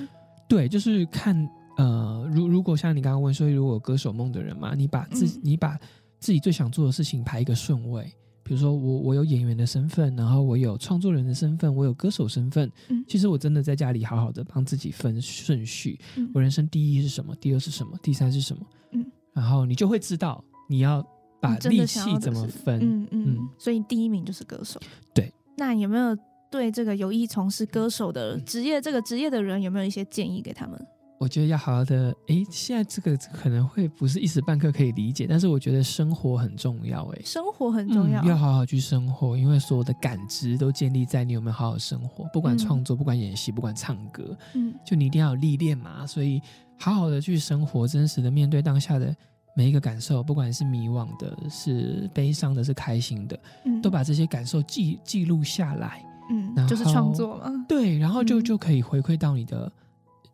[0.48, 1.36] 对，就是看
[1.76, 5.42] 呃，如如果像你刚刚问说，如果有歌手梦的人嘛，你把自己、嗯。
[5.44, 5.78] 你把
[6.18, 8.10] 自己最想做的事情排一个顺位，
[8.42, 13.04] 比如说我我有演员的身份，然后我有创作人的身份，我有歌手身份，嗯。
[13.06, 16.32] 其实我真的在家里好好的帮自己分顺序，嗯。
[16.34, 21.06] 我人生第一是什么，第二是什么，第三是什么，嗯，然后你就会知道你要
[21.40, 24.80] 把力气怎么分，嗯嗯嗯，所以第一名就是歌手。
[25.14, 26.18] 对，那有没有
[26.52, 30.80] 对这个有意从事歌手的职业这个职业的人有没有一些建议给他们？
[31.20, 37.22] 我觉得要好好的，诶，现在这个可能会不是一时半刻可以理解，但是我觉得生活很重要，诶。
[37.26, 46.08] 生活很重要，嗯，要好好去生活，因为所有的感知都建立在你有没有好好生活，不管嗯创作，不管演戏，不管唱歌，嗯就你一定要有历练嘛。
[46.08, 46.42] 所以
[46.78, 49.14] 好好的去生活，真实的面对当下的
[49.60, 56.02] 每一个感受，不管是迷惘的、是悲伤的、是开心的，嗯都把这些感受记记录下来。
[56.32, 59.70] 嗯然就是创作嘛，对，然后就嗯就可以回馈到你的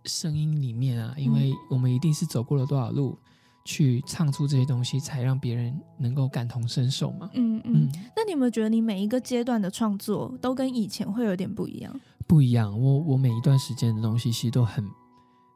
[0.03, 3.17] 声音里面啊，因为我们一定是走过了多少路，
[3.63, 7.27] 去唱出这些东西，才让别人能够感同身受嘛。
[7.33, 11.99] 嗯嗯嗯。，那你有没有觉得你每一个阶段的创作都跟以前会有点不一样？
[12.27, 12.79] 不一样。
[12.79, 14.85] 我我每一段时间的东西其实都很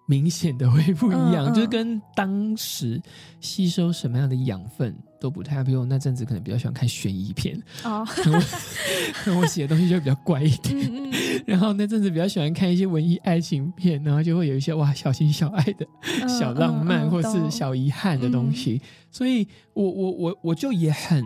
[0.10, 1.54] 明显的会不一样，嗯嗯。
[1.54, 3.00] 就是跟当时
[3.40, 4.92] 吸收什么样的养分
[5.22, 5.64] 都不太。
[5.64, 8.42] 比如我那阵子可能比较喜欢看悬疑片，哦，可能
[9.28, 10.90] 我我写的东西就比较怪一点。
[11.46, 18.82] 然后那阵子比较喜欢看一些文艺爱情片，然后就会有一些哇小情小爱的嗯小浪漫嗯或是小遗憾的东西，
[19.12, 21.24] 所以我我我我就也很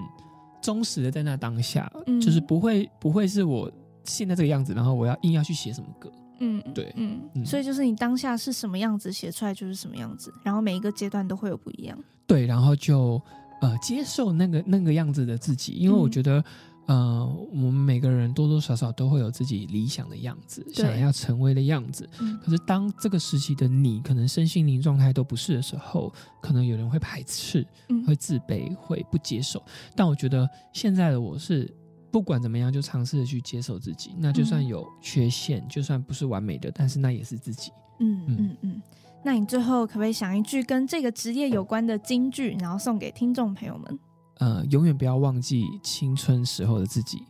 [0.61, 2.19] 忠实的在那当下，嗯。
[2.19, 3.71] 就是不会不会是我
[4.03, 6.11] 现在这个样子，然后我要硬要去写什么歌，
[6.43, 11.97] 嗯，对嗯，嗯所以就是你当下是什么样子，写出来就是什么样子，然后每一个阶段都会有不一样。
[12.27, 13.21] 对，然后就
[13.61, 16.43] 呃接受那个那个样子的自己，因为我嗯觉得。
[16.85, 22.05] 呃，我们每个人多多少少都会有自己理想的样子，想要成为的样子。
[22.19, 29.63] 嗯可是当这个时期的你，可能身心灵状态都不是的时候，可能有人会排斥，嗯会自卑，会不接受。
[29.95, 31.73] 但我觉得现在的我是
[32.14, 34.14] 不管怎么样，就尝试着去接受自己。
[34.20, 37.72] 那就算嗯有缺陷，就算不是完美的，但是那也是自己。
[37.99, 38.82] 嗯嗯嗯嗯。
[39.24, 43.99] 那你最后可不可以想一句跟这个职业有关的金句，然后送给听众朋友们？
[44.36, 47.24] 呃，永远不要忘记青春时候的自己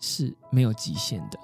[0.00, 1.38] 是没有极限的。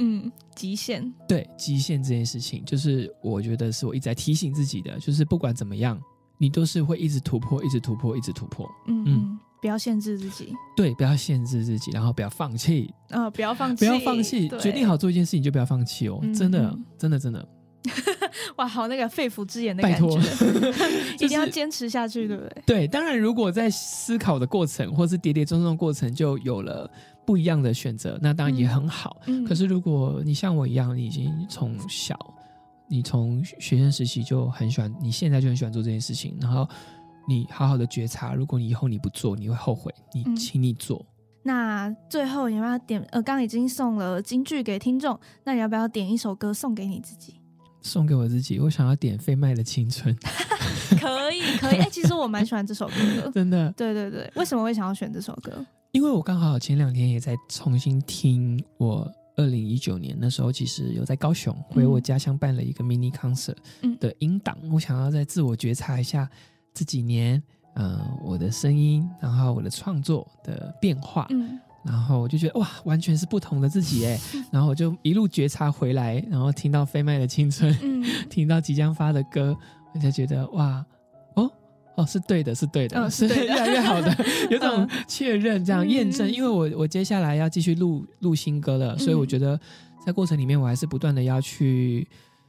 [0.00, 1.14] 嗯，极限。
[1.28, 5.96] 对极限这件事情，就是我觉得是我一直在提醒自己的，就是不管怎么样，
[6.38, 8.68] 你都是会一直突破，一直突破，一直突破。
[8.88, 13.84] 嗯嗯嗯，不要限制自己，对，不要限制自己，然后不要放弃，呃，不要放弃。
[13.86, 14.58] 不，要放弃，对。
[14.60, 17.48] 决定好做一件事情就不要放弃哦，嗯真的嗯，真的，真的，
[18.56, 20.06] 哇，好那个肺腑之言的拜感觉。
[20.06, 20.18] 托，
[21.20, 22.62] 一定要坚持下去，对不对？
[22.66, 22.88] 对。
[22.88, 26.90] 当然，如果在思考的过程或是跌跌撞撞的过程就有了
[27.24, 29.16] 不一样的选择，那当然也很好。
[29.26, 32.16] 嗯，可是如果你像我一样，你已经从小，
[32.88, 36.68] 你从学生时期就很喜欢，你现在就很喜欢做这件事情，然后
[37.28, 41.04] 你好好的觉察，如果你以后你不做，你会后悔，你嗯请你做。
[41.42, 43.00] 那最后你要不要点？
[43.10, 47.34] 呃，刚刚已经送了金句给听众，那你要不要点一首歌送给你自己？
[47.82, 50.12] 送给我自己，我想要点费麦的青春，
[51.00, 51.78] 可以，可以。
[51.78, 53.30] 哎、其实我蛮喜欢这首歌的。
[53.34, 55.64] 真的，对对对，为什么会想要选这首歌？
[55.92, 66.28] 因为我刚好前两天也在重新听我二零一九年那时候，其实有在高雄回我家乡办了一个 mini concert 嗯的音档，我想要再自我觉察一下
[66.76, 67.42] 这几年，
[67.74, 71.58] 呃，我的声音，然后我的创作的变化，嗯。
[71.82, 74.18] 然后我就觉得哇，完全是不同的自己哎，
[74.52, 78.04] 然后我就一路觉察回来，然后听到飞麦的青春，嗯。
[78.28, 79.56] 听到即将发的歌，
[79.94, 80.84] 我就觉得哇，
[81.34, 81.50] 哦
[81.96, 83.54] 哦，是对的，是对的，嗯是对的。
[83.54, 84.14] 越来越好的，
[84.50, 84.88] 有种嗯。
[85.08, 85.88] 确认这样嗯。
[85.88, 86.30] 验证。
[86.30, 89.58] 因为我我接下来要继续录录新歌了，所以我嗯觉得
[90.04, 92.06] 在过程里面，我还是不断的要去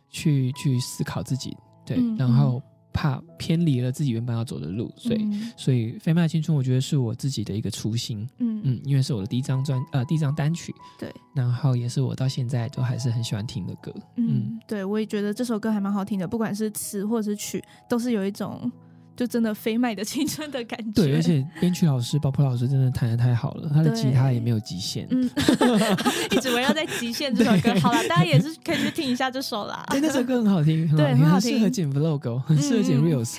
[0.09, 1.55] 去去思考自己，
[1.85, 2.17] 对，嗯。
[2.17, 2.59] 然后
[2.97, 5.21] 怕偏离了自己原本要走的路，所以。
[5.21, 5.51] 嗯。
[5.55, 8.57] 所以《飞麦青春》我觉得是我自己的一个初心，嗯。
[8.63, 18.69] 嗯，因为是我的第一张专呃第一张单曲，对，然后也是我到现在都还是很喜欢听的歌，嗯，对，我也觉得这首歌还蛮好听的，不管是词或者是曲，都是有一种
[19.17, 21.03] 就真的飞麦的青春的感觉。
[21.03, 25.07] 对，而且编曲老师包普老师真的弹的太好了，他的吉他也没有极限。
[25.09, 25.29] 嗯，
[26.31, 27.77] 一直围绕在《极限》这首歌。
[27.81, 29.83] 好了， 大家也是可以去听一下这首啦。
[29.89, 33.37] 对，那首歌很好听，对很好很适合剪 vlog，哦很适合剪 reels。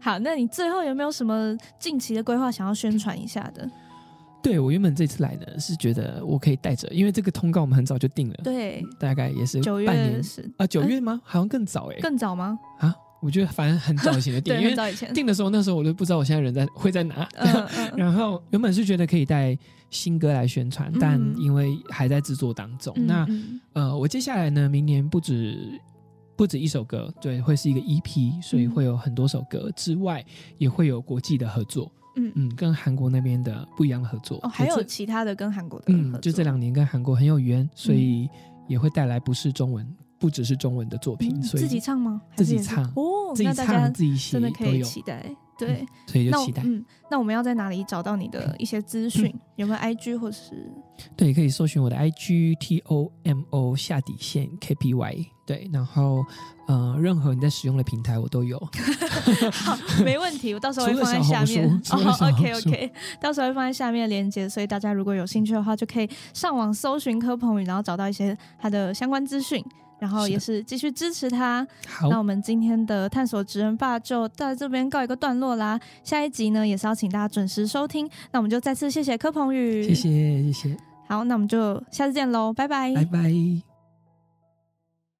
[0.00, 3.68] 好，那你最后有没有什么近期的规划想要宣传一下的？
[4.42, 11.20] 对我原本这次来呢，是觉得我可以带着，因为这个通告我们很早就定了，对，大概也是九月是啊，九月吗？
[11.24, 12.58] 好像更早哎，更早吗？
[12.80, 12.92] 啊，
[13.22, 15.12] 我觉得反正很早以前的 定，对，因为。
[15.14, 17.26] 定的时候那时候我都不知道我现在人在会在哪。
[17.36, 19.56] 嗯嗯 然后原本是觉得可以带
[19.88, 25.80] 新歌来宣传，但嗯因为还在制作当中，嗯那嗯呃，我接下来呢，明年不止
[26.36, 30.24] 不不止一首歌，对，会是一个 EP，所以会有很多首歌之外，
[30.58, 31.88] 也会有国际的合作。
[32.16, 34.40] 嗯嗯，跟韩国那边的不一样的合作。
[34.42, 38.28] 哦，还有其他的跟韩国的嗯，就这两年跟韩国很有缘，所以
[38.66, 39.86] 也会带来不是中文，
[40.22, 41.42] 不只是中文的作品。
[41.42, 42.22] 所以自己唱吗？
[42.36, 45.26] 自己唱哦，自己唱自己写真的可以期待。
[45.58, 46.62] 对，所以就期待。
[46.64, 49.32] 嗯，那我们要在哪里找到你的一些资讯？
[49.56, 50.72] 有没有 IG 或者是？
[51.16, 55.26] 对，可以搜寻我的 IG T O M O 下底线 K P Y。
[55.44, 56.24] 对，然后
[56.66, 58.58] 呃，任何你在使用的平台我都有。
[59.52, 61.68] 好，没问题，我到时候会放在下面。
[61.90, 69.64] 哦，OK OK， 到时候会放在下面链接，所以大家如果有兴趣的话，就可以上网搜寻柯鹏宇，然后找到一些他的相关资讯。
[70.02, 71.64] 然后也是继续支持他。
[71.86, 75.78] 好，那我们今天的探索职人吧就到这边告一个段落啦。
[76.02, 78.10] 下一集呢，也是要请大家准时收听。
[78.32, 80.76] 那我们就再次谢谢柯鹏宇，谢谢谢谢。
[81.06, 83.71] 好，那我们就下次见喽，拜拜，拜拜。